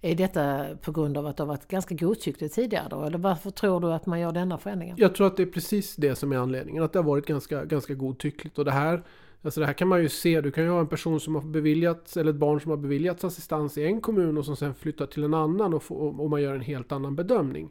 Är 0.00 0.14
detta 0.14 0.66
på 0.82 0.92
grund 0.92 1.18
av 1.18 1.26
att 1.26 1.36
det 1.36 1.42
har 1.42 1.48
varit 1.48 1.68
ganska 1.68 1.94
godtyckligt 1.94 2.54
tidigare 2.54 2.86
då? 2.90 3.02
Eller 3.02 3.18
varför 3.18 3.50
tror 3.50 3.80
du 3.80 3.92
att 3.92 4.06
man 4.06 4.20
gör 4.20 4.32
denna 4.32 4.58
förändringen? 4.58 4.96
Jag 4.98 5.14
tror 5.14 5.26
att 5.26 5.36
det 5.36 5.42
är 5.42 5.46
precis 5.46 5.96
det 5.96 6.14
som 6.14 6.32
är 6.32 6.36
anledningen. 6.36 6.82
Att 6.82 6.92
det 6.92 6.98
har 6.98 7.04
varit 7.04 7.26
ganska, 7.26 7.64
ganska 7.64 7.94
godtyckligt. 7.94 8.58
Och 8.58 8.64
det 8.64 8.70
här, 8.70 9.02
alltså 9.42 9.60
det 9.60 9.66
här 9.66 9.72
kan 9.72 9.88
man 9.88 10.02
ju 10.02 10.08
se. 10.08 10.40
Du 10.40 10.50
kan 10.50 10.64
ju 10.64 10.70
ha 10.70 10.80
en 10.80 10.86
person 10.86 11.20
som 11.20 11.34
har 11.34 11.42
beviljats, 11.42 12.16
eller 12.16 12.30
ett 12.30 12.36
barn 12.36 12.60
som 12.60 12.70
har 12.70 12.78
beviljats 12.78 13.24
assistans 13.24 13.78
i 13.78 13.84
en 13.84 14.00
kommun 14.00 14.38
och 14.38 14.44
som 14.44 14.56
sen 14.56 14.74
flyttar 14.74 15.06
till 15.06 15.24
en 15.24 15.34
annan 15.34 15.74
och, 15.74 15.82
får, 15.82 16.20
och 16.20 16.30
man 16.30 16.42
gör 16.42 16.54
en 16.54 16.60
helt 16.60 16.92
annan 16.92 17.16
bedömning. 17.16 17.70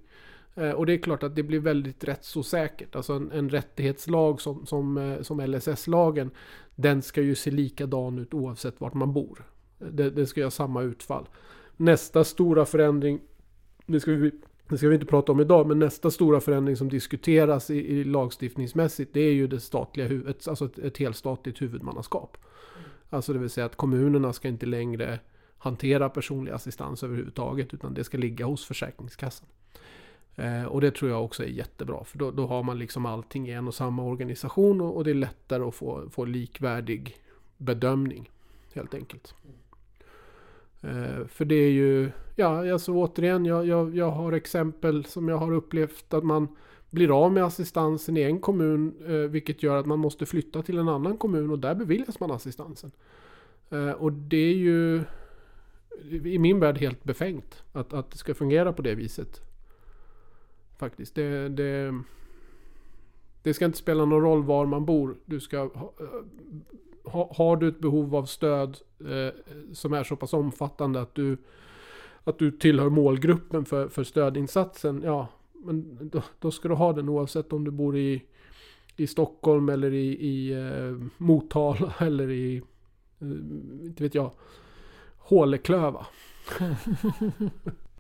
Eh, 0.56 0.72
och 0.72 0.86
det 0.86 0.94
är 0.94 0.98
klart 0.98 1.24
att 1.24 1.36
det 1.36 1.44
blir 1.44 1.60
väldigt 1.60 2.04
rättsosäkert. 2.04 2.96
Alltså 2.96 3.14
en, 3.14 3.32
en 3.32 3.50
rättighetslag 3.50 4.42
som, 4.42 4.66
som, 4.66 4.98
eh, 4.98 5.22
som 5.22 5.40
LSS-lagen, 5.40 6.32
den 6.76 7.02
ska 7.02 7.22
ju 7.22 7.36
se 7.36 7.52
likadan 7.52 8.20
ut 8.20 8.34
oavsett 8.34 8.82
vart 8.82 8.94
man 8.94 9.14
bor. 9.14 9.46
Det, 9.78 10.10
det 10.10 10.26
ska 10.26 10.40
göra 10.40 10.52
samma 10.52 10.82
utfall. 10.82 11.30
Nästa 11.78 12.24
stora 12.24 12.66
förändring, 12.66 13.20
det 13.86 14.00
ska, 14.00 14.12
vi, 14.12 14.32
det 14.70 14.78
ska 14.78 14.88
vi 14.88 14.94
inte 14.94 15.06
prata 15.06 15.32
om 15.32 15.40
idag, 15.40 15.68
men 15.68 15.80
nästa 15.80 16.12
stora 16.12 16.40
förändring 16.40 16.76
som 16.76 16.90
diskuteras 16.90 17.70
i, 17.70 17.76
i 17.76 18.04
lagstiftningsmässigt, 18.04 19.14
det 19.14 19.22
är 19.22 19.34
ju 19.34 19.48
det 19.48 19.60
statliga 19.60 20.08
huvudet, 20.08 20.48
alltså 20.48 20.66
ett, 20.66 20.80
ett 20.80 20.98
helstatligt 20.98 21.62
huvudmannaskap. 21.62 22.38
Alltså 23.10 23.34
det 23.34 23.40
vill 23.40 23.50
säga 23.50 23.66
att 23.66 23.76
kommunerna 23.76 24.34
ska 24.34 24.48
inte 24.48 24.66
längre 24.66 25.20
hantera 25.58 26.10
personlig 26.10 26.52
assistans 26.52 27.04
överhuvudtaget, 27.04 27.74
utan 27.74 27.94
det 27.94 28.04
ska 28.04 28.18
ligga 28.18 28.46
hos 28.46 28.66
Försäkringskassan. 28.66 29.48
Eh, 30.36 30.66
och 30.66 30.82
det 30.82 30.92
tror 30.92 31.12
jag 31.12 31.24
också 31.24 31.44
är 31.44 31.48
jättebra. 31.48 32.04
För 32.04 32.18
då, 32.18 32.32
då, 32.32 32.48
har 32.48 32.64
man 32.64 32.80
liksom 32.80 33.06
allting 33.06 33.48
i 33.48 33.52
en 33.52 33.68
och 33.68 33.76
samma 33.76 34.04
organisation 34.04 34.82
och, 34.82 34.98
och, 34.98 35.04
det 35.04 35.10
är 35.10 35.16
lättare 35.16 35.64
att 35.64 35.76
få, 35.76 36.10
få 36.10 36.26
likvärdig 36.26 37.18
bedömning. 37.58 38.30
Helt 38.74 38.94
enkelt. 38.94 39.36
Eh, 40.82 41.28
för 41.28 41.46
det 41.46 41.56
är 41.56 41.72
ju, 41.72 42.12
ja 42.36 42.72
alltså 42.72 42.92
återigen, 42.92 43.46
jag, 43.46 43.68
jag, 43.68 43.96
jag 43.96 44.12
har 44.12 44.32
exempel 44.32 45.06
som 45.06 45.30
jag 45.30 45.38
har 45.38 45.52
upplevt 45.52 46.14
att 46.14 46.24
man 46.24 46.48
blir 46.90 47.26
av 47.26 47.32
med 47.32 47.44
assistansen 47.44 48.18
i 48.18 48.22
en 48.22 48.40
kommun. 48.40 48.94
Eh, 49.08 49.14
vilket 49.14 49.64
gör 49.64 49.78
att 49.78 49.86
man 49.86 50.00
måste 50.00 50.26
flytta 50.26 50.62
till 50.62 50.78
en 50.78 50.90
annan 50.90 51.18
kommun 51.18 51.52
och 51.52 51.60
där 51.60 51.76
beviljas 51.76 52.20
man 52.20 52.32
assistansen. 52.32 52.92
Eh, 53.70 53.92
och 53.92 54.14
det 54.14 54.38
är 54.38 54.56
ju 54.56 55.04
i 56.12 56.40
min 56.40 56.60
värld 56.60 56.78
helt 56.78 57.04
befängt 57.04 57.64
att, 57.72 57.94
att 57.94 58.12
det 58.12 58.18
ska 58.18 58.34
fungera 58.34 58.74
på 58.74 58.82
det 58.82 58.96
viset. 58.96 59.42
Faktiskt. 60.82 61.16
Det, 61.16 61.50
det, 61.50 62.02
det 63.42 63.54
ska 63.54 63.66
inte 63.66 63.78
spela 63.78 64.06
någon 64.06 64.22
roll 64.22 64.44
var 64.44 64.66
man 64.66 64.86
bor. 64.86 65.16
Du 65.26 65.40
ska 65.40 65.58
ha, 65.60 65.94
eh, 66.00 67.12
ha, 67.12 67.34
har 67.36 67.58
du 67.58 67.68
ett 67.68 67.80
behov 67.80 68.16
av 68.16 68.26
stöd 68.26 68.78
eh, 69.00 69.34
som 69.74 69.94
är 69.94 70.04
så 70.04 70.16
pass 70.16 70.34
omfattande 70.34 71.02
att 71.02 71.16
du, 71.16 71.38
att 72.24 72.40
du 72.40 72.52
tillhör 72.52 72.90
målgruppen 72.90 73.66
för, 73.66 73.88
för 73.88 74.04
stödinsatsen. 74.04 75.02
Ja, 75.06 75.28
men 75.54 76.10
då, 76.12 76.24
då 76.40 76.52
ska 76.52 76.68
du 76.68 76.76
ha 76.76 76.94
den 76.94 77.10
oavsett 77.10 77.54
om 77.54 77.64
du 77.64 77.72
bor 77.72 77.98
i, 77.98 78.24
i 78.96 79.08
Stockholm 79.08 79.70
eller 79.70 79.94
i, 79.94 80.08
i 80.08 80.52
eh, 80.52 81.08
Motala 81.18 81.94
eller 82.00 82.30
i, 82.30 82.62
eh, 83.20 83.28
inte 83.86 84.04
vet 84.04 84.16
jag, 84.16 84.32
Håleklöva. 85.18 86.06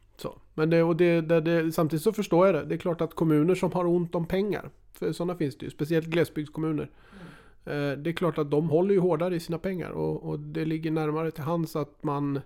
Men 0.53 0.69
det, 0.69 0.83
och 0.83 0.95
det, 0.95 1.21
det, 1.21 1.41
det, 1.41 1.71
samtidigt 1.71 2.03
så 2.03 2.13
förstår 2.13 2.45
jag 2.45 2.55
det. 2.55 2.65
Det 2.65 2.75
är 2.75 2.79
klart 2.79 3.01
att 3.01 3.15
kommuner 3.15 3.55
som 3.55 3.71
har 3.71 3.85
ont 3.85 4.15
om 4.15 4.25
pengar, 4.25 4.69
för 4.93 5.13
sådana 5.13 5.35
finns 5.35 5.57
det 5.57 5.65
ju, 5.65 5.69
speciellt 5.69 6.07
glesbygdskommuner. 6.07 6.89
Mm. 7.65 8.03
det 8.03 8.09
är 8.09 8.13
klart 8.13 8.37
att 8.37 8.51
de 8.51 8.69
håller 8.69 8.93
ju 8.93 8.99
hårdare 8.99 9.35
i 9.35 9.39
sina 9.39 9.57
pengar 9.57 9.89
och, 9.89 10.23
och, 10.23 10.39
det 10.39 10.65
ligger 10.65 10.91
närmare 10.91 11.31
till 11.31 11.43
hands 11.43 11.75
att 11.75 12.03
man, 12.03 12.41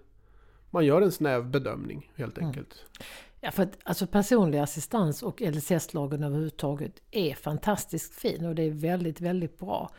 man 0.70 0.86
gör 0.86 1.02
en 1.02 1.12
snäv 1.12 1.46
bedömning 1.46 2.12
helt 2.16 2.38
mm. 2.38 2.48
enkelt. 2.48 2.74
Mm. 2.74 3.08
Ja, 3.42 3.52
för 3.52 3.64
att 3.64 3.78
alltså 3.84 4.08
personlig 4.08 4.60
assistans 4.60 5.24
och 5.24 5.42
LSS-lagen 5.42 6.24
överhuvudtaget 6.24 7.02
är 7.12 7.34
fantastiskt 7.34 8.16
fin 8.16 8.46
och 8.46 8.56
det 8.56 8.64
är 8.64 8.72
väldigt, 8.72 9.22
väldigt 9.22 9.60
bra. 9.60 9.92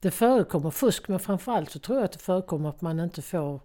Det 0.00 0.10
förekommer 0.10 0.70
fusk 0.70 1.08
men 1.08 1.20
framförallt 1.20 1.70
så 1.70 1.78
tror 1.78 1.98
jag 1.98 2.04
att 2.04 2.12
det 2.12 2.18
förekommer 2.18 2.68
att 2.68 2.80
man 2.80 3.00
inte 3.00 3.22
får 3.22 3.60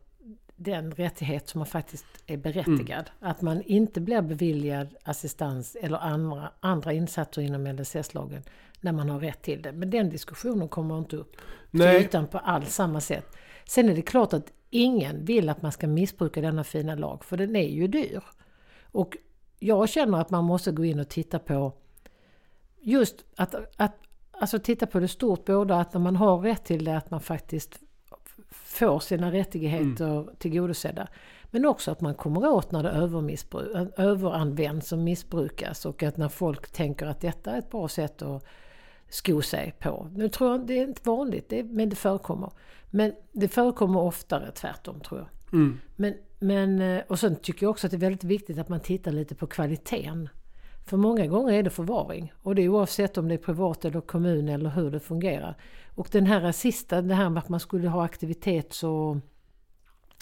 den 0.56 0.92
rättighet 0.92 1.48
som 1.48 1.60
man 1.60 1.66
faktiskt 1.66 2.06
är 2.28 2.38
berättigad. 2.38 3.10
Mm. 3.20 3.32
Att 3.32 3.42
man 3.42 3.62
inte 3.62 4.02
blir 4.02 4.22
beviljad 4.22 4.96
assistans 5.04 5.78
eller 5.82 5.98
andra, 5.98 6.52
andra 6.60 6.94
insatser 6.94 7.42
inom 7.42 7.68
LSS-lagen 7.68 8.44
när 8.82 8.92
man 8.92 9.10
har 9.10 9.20
rätt 9.20 9.42
till 9.42 9.62
det. 9.62 9.72
Men 9.72 9.90
den 9.90 10.10
diskussionen 10.10 10.70
kommer 10.70 10.98
inte 10.98 11.18
upp 11.18 11.36
Nej. 11.72 11.98
till 11.98 12.06
ytan 12.06 12.28
på 12.28 12.38
alls 12.38 12.76
samma 12.76 13.02
sätt. 13.02 13.38
Sen 13.66 13.90
är 13.90 13.96
det 13.96 14.02
klart 14.02 14.34
att 14.34 14.52
ingen 14.70 15.26
vill 15.26 15.50
att 15.50 15.62
man 15.62 15.72
ska 15.72 15.88
missbruka 15.88 16.42
denna 16.42 16.64
fina 16.64 16.96
lag, 16.96 17.26
för 17.26 17.38
den 17.38 17.56
är 17.56 17.70
ju 17.70 17.88
dyr. 17.88 18.24
Och 18.84 19.18
jag 19.60 19.90
känner 19.90 20.22
att 20.22 20.30
man 20.30 20.44
måste 20.44 20.72
gå 20.72 20.86
in 20.86 21.00
och 21.00 21.10
titta 21.10 21.40
på 21.40 21.74
just 22.82 23.26
att, 23.36 23.56
att 23.76 23.96
alltså 24.32 24.60
titta 24.60 24.88
på 24.88 25.00
det 25.00 25.08
stort, 25.08 25.46
både 25.46 25.76
att 25.76 25.94
när 25.94 26.02
man 26.02 26.16
har 26.16 26.38
rätt 26.38 26.66
till 26.66 26.86
det, 26.86 26.98
att 26.98 27.12
man 27.12 27.22
faktiskt 27.22 27.80
får 28.64 29.00
sina 29.00 29.32
rättigheter 29.32 30.22
mm. 30.22 30.36
tillgodosedda. 30.38 31.08
Men 31.52 31.66
också 31.66 31.92
att 31.92 32.02
man 32.02 32.16
kommer 32.16 32.48
åt 32.48 32.72
när 32.72 32.84
det 32.84 32.90
överanvänds 33.98 34.92
och 34.92 35.00
missbrukas 35.00 35.86
och 35.86 36.04
att 36.04 36.18
när 36.18 36.30
folk 36.30 36.72
tänker 36.72 37.06
att 37.06 37.22
detta 37.22 37.52
är 37.52 37.60
ett 37.60 37.72
bra 37.72 37.88
sätt 37.88 38.22
att 38.22 38.46
sko 39.10 39.42
sig 39.42 39.76
på. 39.80 40.10
Nu 40.16 40.30
tror 40.30 40.52
jag 40.52 40.68
det 40.68 40.80
är 40.80 40.84
inte 40.84 41.10
vanligt, 41.10 41.50
det, 41.50 41.64
men 41.64 41.90
det 41.90 41.96
förekommer. 41.96 42.52
Men 42.90 43.14
det 43.32 43.48
förekommer 43.48 44.00
oftare 44.00 44.52
tvärtom 44.52 45.00
tror 45.00 45.20
jag. 45.20 45.60
Mm. 45.60 45.80
Men, 45.96 46.14
men, 46.40 46.82
eh, 46.82 47.04
och 47.08 47.20
sen 47.20 47.36
tycker 47.36 47.66
jag 47.66 47.72
också 47.72 47.88
att 47.88 47.92
det 47.92 47.98
är 47.98 48.00
väldigt 48.00 48.24
viktigt 48.24 48.58
att 48.58 48.70
man 48.70 48.80
tittar 48.80 49.12
lite 49.12 49.36
på 49.36 49.48
kvaliteten. 49.48 50.30
För 50.86 50.98
många 50.98 51.28
gånger 51.28 51.54
är 51.54 51.64
det 51.64 51.70
förvaring. 51.70 52.34
Och 52.42 52.56
det 52.56 52.62
är 52.62 52.70
oavsett 52.70 53.18
om 53.18 53.28
det 53.28 53.34
är 53.34 53.38
privat 53.38 53.86
eller 53.86 54.02
kommun 54.02 54.50
eller 54.50 54.70
hur 54.70 54.92
det 54.92 55.00
fungerar. 55.00 55.56
Och 55.96 56.08
den 56.12 56.26
här 56.26 56.52
sista, 56.52 57.02
det 57.02 57.16
här 57.16 57.30
med 57.30 57.44
att 57.44 57.50
man 57.50 57.60
skulle 57.60 57.90
ha 57.90 58.06
aktivitet 58.06 58.74
så... 58.74 59.20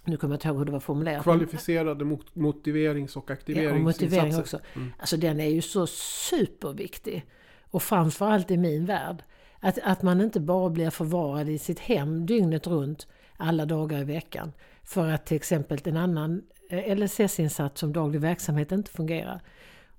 Nu 0.06 0.18
kommer 0.18 0.34
jag 0.34 0.38
inte 0.38 0.48
ihåg 0.48 0.58
hur 0.58 0.66
det 0.66 0.72
var 0.72 0.80
formulerat. 0.80 1.24
Kvalificerade 1.24 2.18
motiverings 2.34 3.16
och 3.16 3.32
aktiveringsinsatser. 3.32 3.78
Ja, 3.78 3.84
motivering 3.84 4.40
också. 4.40 4.60
Mm. 4.74 4.94
Alltså 5.00 5.18
den 5.18 5.40
är 5.40 5.50
ju 5.50 5.62
så 5.62 5.88
superviktig. 5.88 7.26
Och 7.62 7.84
framförallt 7.84 8.52
i 8.52 8.58
min 8.58 8.86
värld. 8.86 9.24
Att, 9.60 9.80
att 9.84 10.02
man 10.02 10.22
inte 10.22 10.40
bara 10.40 10.70
blir 10.70 10.90
förvarad 10.90 11.50
i 11.50 11.58
sitt 11.58 11.80
hem 11.80 12.26
dygnet 12.26 12.68
runt 12.68 13.08
alla 13.38 13.66
dagar 13.66 14.02
i 14.02 14.04
veckan. 14.04 14.54
För 14.84 15.08
att 15.08 15.26
till 15.26 15.38
exempel 15.38 15.80
en 15.84 15.98
annan 15.98 16.44
eh, 16.70 16.98
LSS-insats 16.98 17.80
som 17.80 17.94
daglig 17.94 18.22
verksamhet 18.22 18.72
inte 18.72 18.92
fungerar. 18.92 19.42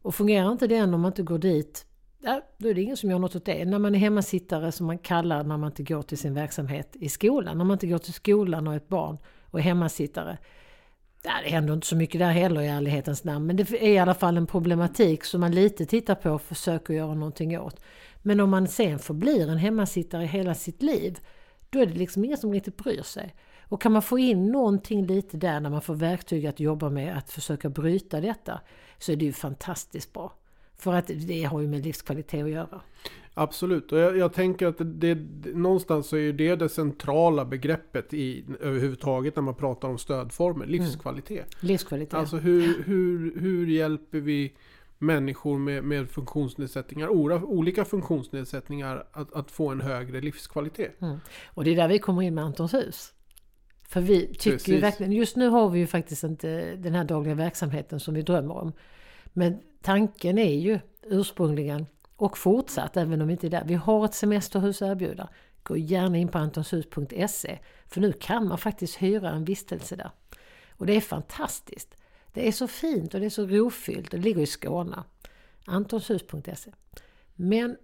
Och 0.04 0.14
fungerar 0.14 0.52
inte 0.52 0.66
den 0.66 0.94
om 0.94 1.00
man 1.00 1.12
inte 1.12 1.22
går 1.22 1.38
dit, 1.38 1.86
ja, 2.20 2.40
då 2.58 2.68
är 2.68 2.74
det 2.74 2.82
ingen 2.82 2.96
som 2.96 3.10
gör 3.10 3.18
något 3.18 3.36
åt 3.36 3.44
det. 3.44 3.64
När 3.64 3.78
man 3.78 3.94
är 3.94 3.98
hemmasittare 3.98 4.72
som 4.72 4.86
man 4.86 4.98
kallar 4.98 5.44
när 5.44 5.56
man 5.56 5.70
inte 5.70 5.82
går 5.82 6.02
till 6.02 6.18
sin 6.18 6.34
verksamhet 6.34 6.96
i 7.00 7.08
skolan. 7.08 7.58
När 7.58 7.64
man 7.64 7.74
inte 7.74 7.86
går 7.86 7.98
till 7.98 8.12
skolan 8.12 8.66
och 8.66 8.72
är 8.72 8.76
ett 8.76 8.88
barn 8.88 9.18
och 9.50 9.58
är 9.58 9.62
hemmasittare. 9.62 10.38
Det 11.22 11.28
händer 11.28 11.74
inte 11.74 11.86
så 11.86 11.96
mycket 11.96 12.18
där 12.18 12.30
heller 12.30 12.60
i 12.60 12.68
ärlighetens 12.68 13.24
namn. 13.24 13.46
Men 13.46 13.56
det 13.56 13.72
är 13.72 13.88
i 13.88 13.98
alla 13.98 14.14
fall 14.14 14.36
en 14.36 14.46
problematik 14.46 15.24
som 15.24 15.40
man 15.40 15.52
lite 15.52 15.86
tittar 15.86 16.14
på 16.14 16.30
och 16.30 16.42
försöker 16.42 16.94
göra 16.94 17.14
någonting 17.14 17.60
åt. 17.60 17.80
Men 18.22 18.40
om 18.40 18.50
man 18.50 18.68
sen 18.68 18.98
förblir 18.98 19.50
en 19.50 19.58
hemmasittare 19.58 20.24
hela 20.24 20.54
sitt 20.54 20.82
liv, 20.82 21.18
då 21.70 21.78
är 21.78 21.86
det 21.86 21.94
liksom 21.94 22.24
ingen 22.24 22.38
som 22.38 22.52
riktigt 22.52 22.76
bryr 22.76 23.02
sig. 23.02 23.34
Och 23.74 23.80
kan 23.80 23.92
man 23.92 24.02
få 24.02 24.18
in 24.18 24.52
någonting 24.52 25.06
lite 25.06 25.36
där 25.36 25.60
när 25.60 25.70
man 25.70 25.82
får 25.82 25.94
verktyg 25.94 26.46
att 26.46 26.60
jobba 26.60 26.90
med 26.90 27.18
att 27.18 27.30
försöka 27.30 27.68
bryta 27.68 28.20
detta, 28.20 28.60
så 28.98 29.12
är 29.12 29.16
det 29.16 29.24
ju 29.24 29.32
fantastiskt 29.32 30.12
bra. 30.12 30.32
För 30.76 30.94
att 30.94 31.10
det 31.26 31.42
har 31.42 31.60
ju 31.60 31.68
med 31.68 31.84
livskvalitet 31.84 32.44
att 32.44 32.50
göra. 32.50 32.80
Absolut, 33.34 33.92
och 33.92 33.98
jag, 33.98 34.16
jag 34.16 34.32
tänker 34.32 34.66
att 34.66 34.78
det, 34.78 35.14
det, 35.14 35.54
någonstans 35.54 36.06
så 36.06 36.16
är 36.16 36.32
det 36.32 36.56
det 36.56 36.68
centrala 36.68 37.44
begreppet 37.44 38.14
i, 38.14 38.44
överhuvudtaget 38.60 39.36
när 39.36 39.42
man 39.42 39.54
pratar 39.54 39.88
om 39.88 39.98
stödformer, 39.98 40.66
livskvalitet. 40.66 41.54
Mm. 41.54 41.68
Livskvalitet. 41.68 42.14
Alltså 42.14 42.36
hur, 42.36 42.82
hur, 42.82 43.40
hur 43.40 43.66
hjälper 43.66 44.20
vi 44.20 44.52
människor 44.98 45.58
med, 45.58 45.84
med 45.84 46.10
funktionsnedsättningar, 46.10 47.08
olika 47.44 47.84
funktionsnedsättningar, 47.84 49.06
att, 49.12 49.32
att 49.32 49.50
få 49.50 49.68
en 49.68 49.80
högre 49.80 50.20
livskvalitet. 50.20 51.00
Mm. 51.02 51.18
Och 51.46 51.64
det 51.64 51.70
är 51.70 51.76
där 51.76 51.88
vi 51.88 51.98
kommer 51.98 52.22
in 52.22 52.34
med 52.34 52.44
Antons 52.44 52.74
hus. 52.74 53.14
För 53.88 54.00
vi 54.00 54.26
tycker 54.26 54.50
Precis. 54.50 54.68
ju 54.68 54.78
verkligen, 54.80 55.12
just 55.12 55.36
nu 55.36 55.48
har 55.48 55.68
vi 55.68 55.78
ju 55.78 55.86
faktiskt 55.86 56.24
inte 56.24 56.76
den 56.76 56.94
här 56.94 57.04
dagliga 57.04 57.34
verksamheten 57.34 58.00
som 58.00 58.14
vi 58.14 58.22
drömmer 58.22 58.56
om. 58.56 58.72
Men 59.32 59.60
tanken 59.82 60.38
är 60.38 60.54
ju 60.54 60.80
ursprungligen 61.02 61.86
och 62.16 62.38
fortsatt, 62.38 62.96
även 62.96 63.20
om 63.20 63.28
vi 63.28 63.32
inte 63.32 63.46
är 63.46 63.50
där. 63.50 63.64
Vi 63.66 63.74
har 63.74 64.04
ett 64.04 64.14
semesterhus 64.14 64.82
att 64.82 64.88
erbjuda. 64.88 65.28
Gå 65.62 65.76
gärna 65.76 66.18
in 66.18 66.28
på 66.28 66.38
antonshus.se 66.38 67.58
för 67.86 68.00
nu 68.00 68.12
kan 68.12 68.48
man 68.48 68.58
faktiskt 68.58 69.02
hyra 69.02 69.30
en 69.30 69.44
vistelse 69.44 69.96
där. 69.96 70.10
Och 70.70 70.86
det 70.86 70.96
är 70.96 71.00
fantastiskt. 71.00 71.96
Det 72.32 72.48
är 72.48 72.52
så 72.52 72.66
fint 72.66 73.14
och 73.14 73.20
det 73.20 73.26
är 73.26 73.30
så 73.30 73.46
rofyllt 73.46 74.14
och 74.14 74.20
det 74.20 74.24
ligger 74.24 74.42
i 74.42 74.46
Skåne. 74.46 75.04
Antonshus.se. 75.66 76.70
Men 77.34 77.76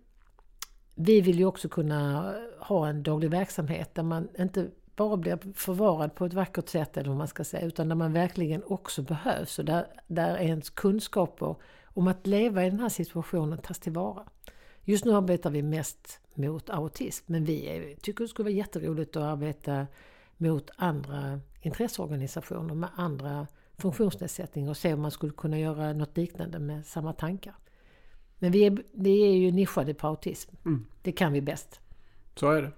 vi 0.95 1.21
vill 1.21 1.39
ju 1.39 1.45
också 1.45 1.69
kunna 1.69 2.35
ha 2.59 2.89
en 2.89 3.03
daglig 3.03 3.31
verksamhet 3.31 3.95
där 3.95 4.03
man 4.03 4.29
inte 4.39 4.71
bara 5.01 5.17
blir 5.17 5.39
förvarad 5.55 6.15
på 6.15 6.25
ett 6.25 6.35
vackert 6.35 6.69
sätt 6.69 6.97
eller 6.97 7.09
vad 7.09 7.19
man 7.19 7.29
ska 7.29 7.45
säga, 7.45 7.67
utan 7.67 7.89
där 7.89 7.97
man 7.97 8.13
verkligen 8.13 8.63
också 8.65 9.03
behövs 9.03 9.59
och 9.59 9.65
där, 9.65 9.87
där 10.07 10.37
ens 10.37 10.71
kunskaper 10.71 11.57
om 11.85 12.09
att 12.09 12.27
leva 12.27 12.67
i 12.67 12.71
den 12.71 12.81
här 12.81 12.89
situationen 12.89 13.59
tas 13.59 13.79
tillvara. 13.79 14.23
Just 14.85 15.05
nu 15.05 15.15
arbetar 15.15 15.51
vi 15.51 15.63
mest 15.63 16.21
mot 16.35 16.71
autism, 16.71 17.25
men 17.33 17.45
vi 17.45 17.67
är, 17.67 17.95
tycker 17.95 18.25
det 18.25 18.29
skulle 18.29 18.45
vara 18.45 18.55
jätteroligt 18.55 19.17
att 19.17 19.23
arbeta 19.23 19.87
mot 20.37 20.71
andra 20.77 21.41
intresseorganisationer 21.61 22.75
med 22.75 22.91
andra 22.97 23.47
funktionsnedsättningar 23.79 24.71
och 24.71 24.77
se 24.77 24.95
om 24.95 25.01
man 25.01 25.11
skulle 25.11 25.33
kunna 25.33 25.59
göra 25.59 25.93
något 25.93 26.17
liknande 26.17 26.59
med 26.59 26.87
samma 26.87 27.13
tankar. 27.13 27.55
Men 28.39 28.53
vi 28.53 28.67
är, 28.67 28.83
vi 28.93 29.23
är 29.23 29.33
ju 29.33 29.53
nischade 29.53 29.95
på 29.95 30.07
autism. 30.07 30.55
Mm. 30.65 30.87
Det 31.03 31.13
kan 31.13 31.33
vi 31.33 31.41
bäst. 31.41 31.81
Så 32.35 32.51
är 32.51 32.63
det. 32.63 32.71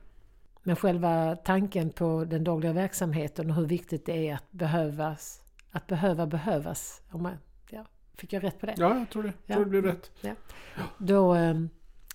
Men 0.63 0.77
själva 0.77 1.37
tanken 1.37 1.91
på 1.91 2.25
den 2.25 2.45
dagliga 2.45 2.73
verksamheten 2.73 3.51
och 3.51 3.57
hur 3.57 3.67
viktigt 3.67 4.07
det 4.07 4.29
är 4.29 4.35
att 4.35 4.53
behövas, 4.53 5.41
att 5.71 5.87
behöva 5.87 6.27
behövas. 6.27 7.03
Om 7.11 7.23
man, 7.23 7.33
ja, 7.71 7.85
fick 8.17 8.33
jag 8.33 8.45
rätt 8.45 8.61
på 8.61 8.67
det? 8.67 8.75
Ja, 8.77 8.99
jag 8.99 9.11
tror 9.11 9.23
det. 9.23 9.33
Jag 9.47 9.55
tror 9.55 9.65
det 9.65 9.71
blev 9.71 9.85
rätt. 9.85 10.11
Ja. 10.21 10.33
Då, 10.99 11.33
ehm, 11.33 11.69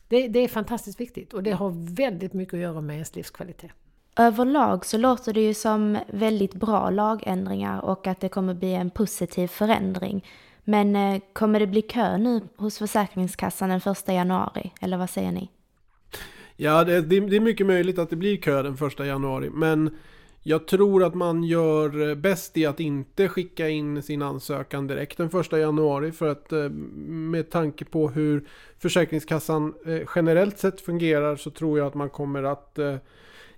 det, 0.08 0.28
det 0.28 0.40
är 0.40 0.48
fantastiskt 0.48 1.00
viktigt 1.00 1.34
och 1.34 1.44
det 1.44 1.52
har 1.52 1.96
väldigt 1.96 2.34
mycket 2.34 2.54
att 2.54 2.60
göra 2.60 2.82
med 2.82 2.94
ens 2.94 3.16
livskvalitet. 3.16 3.72
Överlag 4.20 4.86
så 4.86 4.98
låter 4.98 5.34
det 5.34 5.42
ju 5.42 5.54
som 5.54 5.98
väldigt 6.08 6.54
bra 6.54 6.90
lagändringar 6.90 7.82
och 7.82 8.08
att 8.08 8.20
det 8.20 8.30
kommer 8.30 8.54
bli 8.54 8.74
en 8.74 8.90
positiv 8.90 9.48
förändring. 9.48 10.26
Men 10.64 10.96
eh, 10.96 11.22
kommer 11.34 11.60
det 11.60 11.68
bli 11.68 11.82
kö 11.82 12.18
nu 12.18 12.42
hos 12.58 12.78
Försäkringskassan 12.78 13.70
den 13.70 13.82
1 13.92 14.08
januari? 14.08 14.72
Eller 14.82 14.98
vad 14.98 15.10
säger 15.10 15.32
ni? 15.32 15.50
Ja, 16.60 16.84
det, 16.84 17.02
det, 17.02 17.36
är 17.36 17.40
mycket 17.40 17.68
möjligt 17.68 18.00
att 18.00 18.10
det 18.10 18.16
blir 18.16 18.38
kö 18.38 18.64
den 18.64 18.78
första 18.78 19.06
januari. 19.06 19.50
Men 19.50 19.96
jag 20.44 20.68
tror 20.68 21.04
att 21.04 21.16
man 21.16 21.44
gör 21.44 22.16
bäst 22.16 22.58
i 22.58 22.66
att 22.66 22.80
inte 22.80 23.28
skicka 23.28 23.70
in 23.70 24.04
sin 24.04 24.22
ansökan 24.22 24.88
direkt 24.88 25.18
den 25.18 25.30
första 25.30 25.60
januari. 25.60 26.12
För 26.12 26.28
att 26.28 26.52
eh, 26.52 26.70
med 26.70 27.50
tanke 27.50 27.86
på 27.86 28.10
hur 28.10 28.48
Försäkringskassan 28.80 29.74
eh, 29.86 30.02
generellt 30.16 30.60
sett 30.60 30.82
fungerar 30.82 31.36
så 31.36 31.52
tror 31.52 31.78
jag 31.78 31.88
att 31.88 31.94
man 31.94 32.10
kommer 32.10 32.44
att 32.44 32.80
eh, 32.80 32.96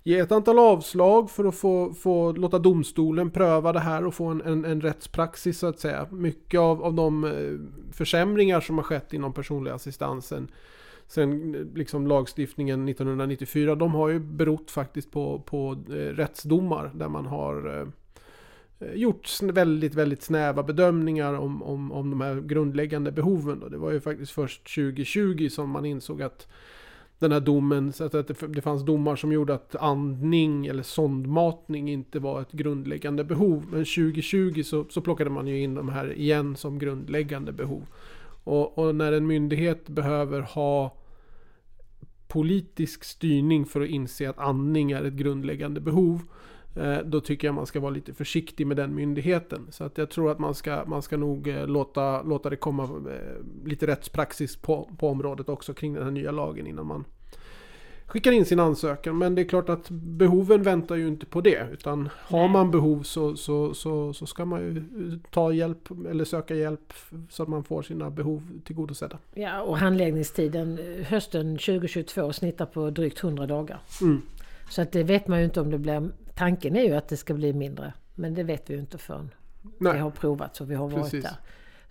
ge 0.02 0.18
ett 0.18 0.32
antal 0.32 0.58
avslag 0.58 1.30
för 1.30 1.44
att 1.44 1.56
få, 1.56 1.94
få 1.94 2.32
låta 2.32 2.58
domstolen 2.58 3.30
pröva 3.30 3.72
det 3.72 3.80
här 3.80 4.06
och 4.06 4.14
få 4.14 4.26
en, 4.26 4.40
en, 4.40 4.64
en 4.64 4.80
rättspraxis 4.80 5.58
så 5.58 5.66
att 5.66 5.78
säga. 5.78 6.06
Mycket 6.10 6.60
av, 6.60 6.84
av 6.84 6.94
de 6.94 7.32
försämringar 7.92 8.60
som 8.60 8.78
har 8.78 8.84
skett 8.84 9.12
inom 9.12 9.32
personlig 9.32 9.70
assistansen 9.70 10.48
sen 11.10 11.54
eh, 11.54 11.60
liksom 11.74 12.06
lagstiftningen 12.06 12.88
1994, 12.88 13.74
de 13.74 13.94
har 13.94 14.08
ju 14.08 14.18
berott 14.18 14.70
faktiskt 14.70 15.10
på, 15.10 15.38
på 15.46 15.76
eh, 15.88 15.92
rättsdomar 15.92 16.90
där 16.94 17.08
man 17.08 17.26
har 17.26 17.80
eh, 18.80 18.92
gjort 18.94 19.42
väldigt, 19.42 19.94
väldigt 19.94 20.22
snäva 20.22 20.62
bedömningar 20.62 21.34
om, 21.34 21.62
om, 21.62 21.92
om 21.92 22.10
de 22.10 22.20
här 22.20 22.40
grundläggande 22.40 23.12
behoven. 23.12 23.64
Det 23.70 23.78
var 23.78 23.90
ju 23.90 24.00
faktiskt 24.00 24.32
först 24.32 24.74
2020 24.74 25.48
som 25.50 25.70
man 25.70 25.84
insåg 25.84 26.22
att 26.22 26.48
den 27.18 27.32
här 27.32 27.40
domen, 27.40 27.92
så 27.92 28.04
att 28.04 28.28
det, 28.48 28.60
fanns 28.62 28.84
domar 28.84 29.16
som 29.16 29.32
gjorde 29.32 29.54
att 29.54 29.76
andning 29.76 30.66
eller 30.66 30.82
sondmatning 30.82 31.90
inte 31.90 32.18
var 32.18 32.40
ett 32.40 32.52
grundläggande 32.52 33.24
behov. 33.24 33.64
Men 33.70 33.84
2020 33.84 34.62
så, 34.62 34.84
så 34.90 35.00
plockade 35.00 35.30
man 35.30 35.46
ju 35.46 35.62
in 35.62 35.74
de 35.74 35.88
här 35.88 36.12
igen 36.12 36.56
som 36.56 36.78
grundläggande 36.78 37.52
behov. 37.52 37.86
Och, 38.44 38.78
och, 38.78 38.94
när 38.94 39.12
en 39.12 39.26
myndighet 39.26 39.88
behöver 39.88 40.40
ha 40.40 40.99
politisk 42.30 43.04
styrning 43.04 43.66
för 43.66 43.80
att 43.80 43.88
inse 43.88 44.30
att 44.30 44.38
andning 44.38 44.90
är 44.90 45.04
ett 45.04 45.12
grundläggande 45.12 45.80
behov. 45.80 46.22
Eh, 46.76 46.98
då 46.98 47.20
tycker 47.20 47.48
jag 47.48 47.54
man 47.54 47.66
ska 47.66 47.80
vara 47.80 47.90
lite 47.90 48.14
försiktig 48.14 48.66
med 48.66 48.76
den 48.76 48.94
myndigheten. 48.94 49.66
Så 49.70 49.84
att 49.84 49.98
jag 49.98 50.10
tror 50.10 50.30
att 50.30 50.38
man 50.38 50.54
ska, 50.54 50.84
man 50.86 51.02
ska 51.02 51.16
nog 51.16 51.48
eh, 51.48 51.66
låta, 51.66 52.22
låta 52.22 52.50
det 52.50 52.56
komma 52.56 52.82
eh, 52.84 53.66
lite 53.66 53.86
rättspraxis 53.86 54.56
på, 54.56 54.90
på 54.98 55.08
området 55.08 55.48
också 55.48 55.74
kring 55.74 55.94
den 55.94 56.04
här 56.04 56.10
nya 56.10 56.30
lagen 56.30 56.66
innan 56.66 56.86
man 56.86 57.04
skickar 58.10 58.32
in 58.32 58.44
sin 58.44 58.60
ansökan. 58.60 59.18
Men 59.18 59.34
det 59.34 59.42
är 59.42 59.48
klart 59.48 59.68
att 59.68 59.90
behoven 59.90 60.62
väntar 60.62 60.96
ju 60.96 61.08
inte 61.08 61.26
på 61.26 61.40
det. 61.40 61.66
Utan 61.72 62.08
har 62.16 62.48
man 62.48 62.70
behov 62.70 63.02
så, 63.02 63.36
så, 63.36 63.74
så, 63.74 64.12
så 64.12 64.26
ska 64.26 64.44
man 64.44 64.60
ju 64.60 64.82
ta 65.30 65.52
hjälp 65.52 65.88
eller 66.10 66.24
söka 66.24 66.54
hjälp 66.54 66.92
så 67.30 67.42
att 67.42 67.48
man 67.48 67.64
får 67.64 67.82
sina 67.82 68.10
behov 68.10 68.60
tillgodosedda. 68.64 69.18
Ja, 69.34 69.60
och 69.60 69.78
handläggningstiden 69.78 70.78
hösten 71.06 71.58
2022 71.58 72.32
snittar 72.32 72.66
på 72.66 72.90
drygt 72.90 73.24
100 73.24 73.46
dagar. 73.46 73.80
Mm. 74.00 74.22
Så 74.70 74.82
att 74.82 74.92
det 74.92 75.02
vet 75.02 75.28
man 75.28 75.38
ju 75.38 75.44
inte 75.44 75.60
om 75.60 75.70
det 75.70 75.78
blir... 75.78 76.10
Tanken 76.34 76.76
är 76.76 76.82
ju 76.82 76.94
att 76.94 77.08
det 77.08 77.16
ska 77.16 77.34
bli 77.34 77.52
mindre. 77.52 77.92
Men 78.14 78.34
det 78.34 78.42
vet 78.42 78.70
vi 78.70 78.74
ju 78.74 78.80
inte 78.80 78.98
förrän 78.98 79.30
Nej. 79.78 79.92
vi 79.92 79.98
har 79.98 80.10
provat 80.10 80.60
och 80.60 80.70
vi 80.70 80.74
har 80.74 80.88
varit 80.88 81.04
Precis. 81.04 81.24
där. 81.24 81.36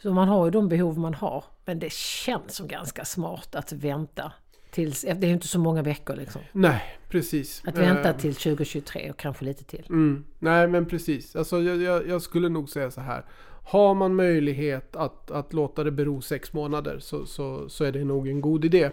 Så 0.01 0.13
man 0.13 0.27
har 0.27 0.45
ju 0.45 0.51
de 0.51 0.69
behov 0.69 0.97
man 0.97 1.13
har. 1.13 1.43
Men 1.65 1.79
det 1.79 1.91
känns 1.91 2.55
som 2.55 2.67
ganska 2.67 3.05
smart 3.05 3.55
att 3.55 3.71
vänta 3.71 4.31
Tills, 4.71 5.01
det 5.01 5.09
är 5.09 5.27
ju 5.27 5.33
inte 5.33 5.47
så 5.47 5.59
många 5.59 5.81
veckor 5.81 6.15
liksom. 6.15 6.41
Nej, 6.51 6.81
precis. 7.09 7.61
Att 7.65 7.77
vänta 7.77 8.13
till 8.13 8.35
2023 8.35 9.09
och 9.09 9.17
kanske 9.17 9.45
lite 9.45 9.63
till. 9.63 9.85
Mm. 9.89 10.25
Nej, 10.39 10.67
men 10.67 10.85
precis. 10.85 11.35
Alltså, 11.35 11.61
jag, 11.61 11.81
jag, 11.81 12.07
jag, 12.07 12.21
skulle 12.21 12.49
nog 12.49 12.69
säga 12.69 12.91
så 12.91 13.01
här. 13.01 13.25
Har 13.63 13.93
man 13.93 14.15
möjlighet 14.15 14.95
att, 14.95 15.31
att 15.31 15.53
låta 15.53 15.83
det 15.83 15.91
bero 15.91 16.21
sex 16.21 16.53
månader 16.53 16.99
så, 16.99 17.25
så, 17.25 17.69
så 17.69 17.83
är 17.83 17.91
det 17.91 18.03
nog 18.03 18.27
en 18.27 18.41
god 18.41 18.65
idé. 18.65 18.89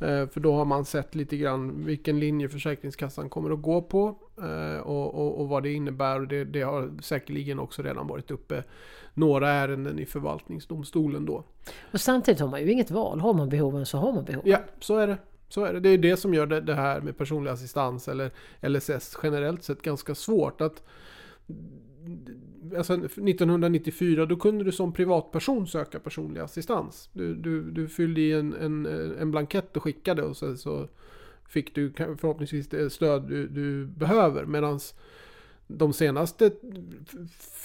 Eh, 0.00 0.28
för 0.28 0.40
då 0.40 0.54
har 0.54 0.64
man 0.64 0.84
sett 0.84 1.14
lite 1.14 1.36
grann 1.36 1.84
vilken 1.84 2.20
linje 2.20 2.48
Försäkringskassan 2.48 3.28
kommer 3.28 3.50
att 3.50 3.62
gå 3.62 3.82
på. 3.82 4.16
Eh, 4.38 4.80
och, 4.80 5.14
och, 5.14 5.40
och, 5.40 5.48
vad 5.48 5.62
det 5.62 5.72
innebär. 5.72 6.20
Och 6.20 6.28
det, 6.28 6.44
det, 6.44 6.62
har 6.62 6.90
säkerligen 7.02 7.58
också 7.58 7.82
redan 7.82 8.06
varit 8.06 8.30
uppe 8.30 8.64
några 9.14 9.50
ärenden 9.50 9.98
i 9.98 10.06
förvaltningsdomstolen 10.06 11.26
då. 11.26 11.44
Och 11.92 12.00
samtidigt 12.00 12.40
har 12.40 12.48
man 12.48 12.60
ju 12.60 12.72
inget 12.72 12.90
val. 12.90 13.20
Har 13.20 13.34
man 13.34 13.48
behoven 13.48 13.86
så 13.86 13.98
har 13.98 14.12
man 14.12 14.24
behoven. 14.24 14.50
Ja, 14.50 14.58
så 14.80 14.96
är 14.96 15.06
det. 15.06 15.18
Så 15.48 15.64
är 15.64 15.72
det. 15.72 15.80
Det 15.80 15.88
är 15.88 15.98
det 15.98 16.16
som 16.16 16.34
gör 16.34 16.46
det, 16.46 16.60
det 16.60 16.74
här 16.74 17.00
med 17.00 17.18
personlig 17.18 17.50
assistans 17.50 18.08
eller 18.08 18.30
LSS 18.60 19.18
generellt 19.22 19.64
sett 19.64 19.82
ganska 19.82 20.14
svårt. 20.14 20.60
att 20.60 20.82
Alltså 22.76 22.94
1994 22.94 24.26
då 24.26 24.36
kunde 24.36 24.64
du 24.64 24.72
som 24.72 24.92
privatperson 24.92 25.66
söka 25.66 26.00
personlig 26.00 26.40
assistans. 26.40 27.10
Du, 27.12 27.34
du, 27.34 27.70
du 27.70 27.88
fyllde 27.88 28.20
i 28.20 28.32
en, 28.32 28.54
en, 28.54 28.86
en 29.20 29.30
blankett 29.30 29.76
och 29.76 29.82
skickade 29.82 30.22
och 30.22 30.36
sen 30.36 30.58
så 30.58 30.88
fick 31.48 31.74
du 31.74 31.92
förhoppningsvis 31.92 32.68
det 32.68 32.90
stöd 32.90 33.28
du, 33.28 33.48
du 33.48 33.86
behöver. 33.86 34.44
Medan 34.44 34.80
de 35.66 35.92
senaste 35.92 36.50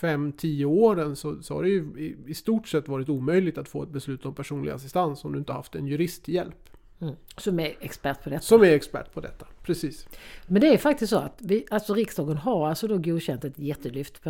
5-10 0.02 0.66
åren 0.66 1.16
så, 1.16 1.42
så 1.42 1.56
har 1.56 1.64
det 1.64 1.70
ju 1.70 1.94
i, 1.98 2.16
i, 2.26 2.34
stort 2.34 2.68
sett 2.68 2.88
varit 2.88 3.10
omöjligt 3.10 3.58
att 3.58 3.70
få 3.70 3.84
ett 3.84 3.90
beslut 3.90 4.26
om 4.26 4.36
personlig 4.36 4.72
assistans 4.72 5.26
om 5.26 5.34
du 5.34 5.40
inte 5.40 5.54
haft 5.54 5.76
en 5.76 5.88
jurist 5.88 6.24
till 6.24 6.34
hjälp. 6.34 6.71
Mm. 7.02 7.16
Som 7.38 7.60
är 7.60 7.76
expert 7.80 8.24
på 8.24 8.30
detta. 8.30 8.42
Som 8.42 8.62
är 8.62 8.72
expert 8.72 9.14
på 9.14 9.22
detta, 9.22 9.46
precis. 9.64 10.08
Men 10.48 10.62
det 10.62 10.68
är 10.68 10.78
faktiskt 10.78 11.10
så 11.10 11.18
att 11.18 11.38
vi, 11.40 11.66
alltså 11.70 11.94
riksdagen 11.94 12.38
har 12.38 12.70
alltså 12.70 12.88
då 12.88 12.98
godkänt 12.98 13.44
ett 13.44 13.60
jättelyft 13.60 14.22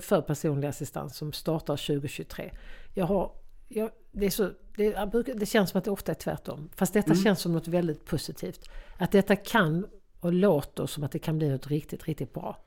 för 0.00 0.20
personlig 0.20 0.68
assistans 0.68 1.16
som 1.16 1.32
startar 1.32 1.76
2023. 1.76 2.50
Jag 2.94 3.06
har, 3.06 3.32
jag, 3.68 3.90
det, 4.12 4.26
är 4.26 4.30
så, 4.30 4.50
det, 4.76 5.22
det 5.34 5.46
känns 5.46 5.70
som 5.70 5.78
att 5.78 5.84
det 5.84 5.90
ofta 5.90 6.12
är 6.12 6.16
tvärtom. 6.16 6.70
Fast 6.76 6.94
detta 6.94 7.12
mm. 7.12 7.24
känns 7.24 7.40
som 7.40 7.52
något 7.52 7.68
väldigt 7.68 8.04
positivt. 8.04 8.70
Att 8.96 9.12
detta 9.12 9.36
kan 9.36 9.86
och 10.20 10.32
låter 10.32 10.86
som 10.86 11.04
att 11.04 11.12
det 11.12 11.18
kan 11.18 11.38
bli 11.38 11.48
något 11.48 11.66
riktigt, 11.66 12.04
riktigt 12.04 12.34
bra. 12.34 12.64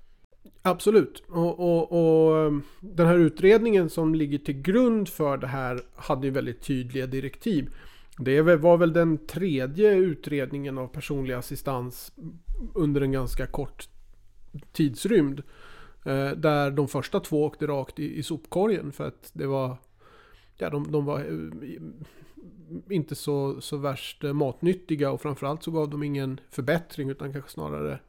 Absolut. 0.62 1.24
Och, 1.30 1.60
och, 1.60 1.92
och, 1.92 2.48
um, 2.48 2.64
den 2.80 3.08
här 3.08 3.18
utredningen 3.18 3.90
som 3.90 4.16
ligger 4.16 4.38
till 4.38 4.62
grund 4.62 5.10
för 5.10 5.38
det 5.38 5.48
här 5.48 5.82
hade 5.96 6.28
ju 6.28 6.32
väldigt 6.34 6.62
tydliga 6.62 7.08
direktiv. 7.08 7.70
Det 8.24 8.42
var 8.42 8.78
väl 8.78 8.94
den 8.94 9.18
tredje 9.28 9.94
utredningen 9.94 10.78
av 10.78 10.88
personlig 10.88 11.34
assistans 11.34 12.14
under 12.76 13.02
en 13.02 13.12
ganska 13.12 13.48
kort 13.48 13.90
tidsrymd. 14.72 15.44
Eh, 16.06 16.30
där 16.32 16.72
de 16.72 16.88
första 16.88 17.20
två 17.20 17.46
åkte 17.46 17.68
rakt 17.68 18.00
i, 18.00 18.18
i 18.18 18.24
sopkorgen 18.24 18.92
för 18.92 19.08
att 19.08 19.32
det 19.34 19.48
var 19.48 19.78
ja, 20.58 20.70
de, 20.70 20.92
de 20.92 21.06
var 21.06 21.20
eh, 21.20 21.82
inte 22.90 23.16
så, 23.16 23.62
så 23.62 23.78
värst 23.78 24.24
eh, 24.24 24.34
matnyttiga 24.34 25.12
och 25.12 25.22
framförallt 25.22 25.64
så 25.64 25.72
gav 25.72 25.90
de 25.90 26.04
ingen 26.04 26.40
förbättring 26.50 27.10
utan 27.10 27.34
kanske 27.34 27.52
snarare 27.52 28.00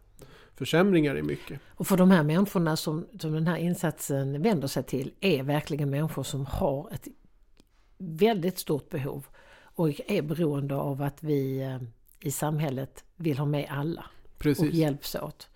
försämringar 0.54 1.18
i 1.18 1.22
mycket. 1.22 1.60
Och 1.68 1.86
för 1.86 1.96
de 1.96 2.10
här 2.10 2.22
människorna 2.22 2.76
som, 2.76 3.06
som 3.18 3.32
den 3.32 3.46
här 3.46 3.56
insatsen 3.56 4.42
vänder 4.42 4.68
sig 4.68 4.82
till 4.82 5.12
är 5.20 5.42
verkligen 5.42 5.90
människor 5.90 6.22
som 6.22 6.46
har 6.46 6.88
ett 6.92 7.08
väldigt 7.98 8.58
stort 8.58 8.88
behov 8.88 9.26
och 9.82 10.00
är 10.06 10.22
beroende 10.22 10.74
av 10.74 11.02
att 11.02 11.22
vi 11.22 11.62
eh, 11.62 11.78
i 12.20 12.30
samhället 12.30 13.04
vill 13.16 13.38
ha 13.38 13.46
med 13.46 13.66
alla 13.70 14.04
Precis. 14.38 14.68
och 14.68 14.74
hjälps 14.74 15.14
åt. 15.14 15.48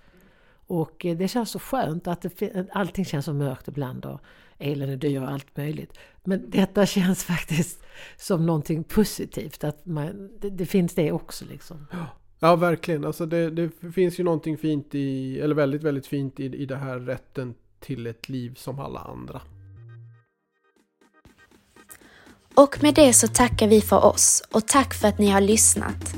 Och 0.67 1.07
eh, 1.07 1.17
det 1.17 1.29
känns 1.29 1.51
så 1.51 1.59
skönt 1.59 2.07
att 2.07 2.23
det, 2.23 2.67
allting 2.73 3.05
känns 3.05 3.25
så 3.25 3.33
mörkt 3.33 3.69
ibland 3.69 4.05
och 4.05 4.21
elen 4.59 4.91
är 4.91 4.97
dyr 4.97 5.23
och 5.23 5.31
allt 5.31 5.57
möjligt. 5.57 5.99
Men 6.25 6.51
detta 6.51 6.87
känns 6.97 7.25
faktiskt 7.25 7.83
som 8.17 8.47
någonting 8.47 8.85
positivt, 8.85 9.65
att 9.65 9.87
man, 9.87 10.31
det, 10.41 10.51
det 10.51 10.67
finns 10.67 10.95
det 10.95 11.13
också 11.13 11.45
liksom. 11.45 11.87
Ja, 12.39 12.57
verkligen. 12.57 13.05
Alltså 13.05 13.27
det, 13.27 13.51
det, 13.51 13.71
finns 13.95 14.21
ju 14.21 14.25
någonting 14.25 14.59
fint 14.59 14.95
i, 14.95 15.41
eller 15.41 15.55
väldigt, 15.55 15.83
väldigt 15.83 16.07
fint 16.07 16.41
i, 16.41 16.45
i 16.45 16.67
det 16.67 16.77
här 16.77 16.99
rätten 16.99 17.55
till 17.81 18.07
ett 18.07 18.29
liv 18.29 18.55
som 18.55 18.79
alla 18.79 19.01
andra. 19.01 19.41
Och 22.57 22.83
med 22.83 22.95
det 22.95 23.13
så 23.13 23.29
tackar 23.29 23.69
vi 23.69 23.81
för 23.81 24.05
oss 24.05 24.43
och 24.53 24.69
tack 24.69 24.95
för 24.95 25.09
att 25.09 25.19
ni 25.19 25.31
har 25.31 25.41
lyssnat. 25.41 26.15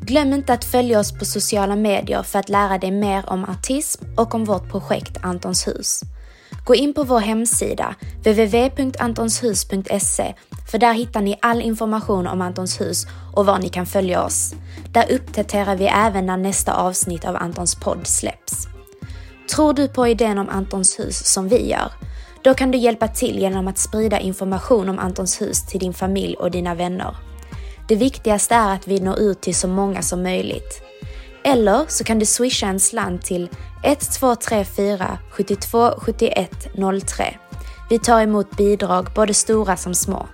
Glöm 0.00 0.32
inte 0.32 0.52
att 0.52 0.64
följa 0.64 1.00
oss 1.00 1.18
på 1.18 1.24
sociala 1.24 1.76
medier 1.76 2.22
för 2.22 2.38
att 2.38 2.48
lära 2.48 2.78
dig 2.78 2.90
mer 2.90 3.30
om 3.30 3.44
autism 3.44 4.04
och 4.16 4.34
om 4.34 4.44
vårt 4.44 4.70
projekt 4.70 5.18
Antons 5.22 5.66
hus. 5.66 6.00
Gå 6.64 6.74
in 6.74 6.94
på 6.94 7.04
vår 7.04 7.20
hemsida 7.20 7.94
www.antonshus.se 8.16 10.34
för 10.70 10.78
där 10.78 10.92
hittar 10.92 11.20
ni 11.20 11.38
all 11.42 11.62
information 11.62 12.26
om 12.26 12.40
Antons 12.40 12.80
hus 12.80 13.06
och 13.34 13.46
var 13.46 13.58
ni 13.58 13.68
kan 13.68 13.86
följa 13.86 14.24
oss. 14.24 14.54
Där 14.92 15.12
uppdaterar 15.12 15.76
vi 15.76 15.86
även 15.86 16.26
när 16.26 16.36
nästa 16.36 16.74
avsnitt 16.74 17.24
av 17.24 17.36
Antons 17.36 17.74
podd 17.74 18.06
släpps. 18.06 18.66
Tror 19.54 19.72
du 19.72 19.88
på 19.88 20.08
idén 20.08 20.38
om 20.38 20.48
Antons 20.48 20.98
hus 20.98 21.26
som 21.26 21.48
vi 21.48 21.70
gör? 21.70 21.92
Då 22.44 22.54
kan 22.54 22.70
du 22.70 22.78
hjälpa 22.78 23.08
till 23.08 23.38
genom 23.38 23.68
att 23.68 23.78
sprida 23.78 24.20
information 24.20 24.88
om 24.88 24.98
Antons 24.98 25.40
hus 25.40 25.66
till 25.66 25.80
din 25.80 25.94
familj 25.94 26.36
och 26.36 26.50
dina 26.50 26.74
vänner. 26.74 27.16
Det 27.88 27.96
viktigaste 27.96 28.54
är 28.54 28.74
att 28.74 28.88
vi 28.88 29.00
når 29.00 29.18
ut 29.18 29.40
till 29.40 29.54
så 29.54 29.68
många 29.68 30.02
som 30.02 30.22
möjligt. 30.22 30.82
Eller 31.44 31.84
så 31.88 32.04
kan 32.04 32.18
du 32.18 32.26
swisha 32.26 32.66
en 32.66 32.80
slant 32.80 33.22
till 33.22 33.48
1234 33.84 35.18
72 35.30 35.90
71 35.98 36.50
03. 37.06 37.38
Vi 37.90 37.98
tar 37.98 38.22
emot 38.22 38.56
bidrag, 38.56 39.08
både 39.14 39.34
stora 39.34 39.76
som 39.76 39.94
små. 39.94 40.26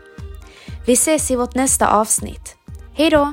Vi 0.87 0.92
ses 0.92 1.31
i 1.31 1.37
vårt 1.37 1.55
nästa 1.55 1.88
avsnitt. 1.88 2.57
Hejdå! 2.94 3.33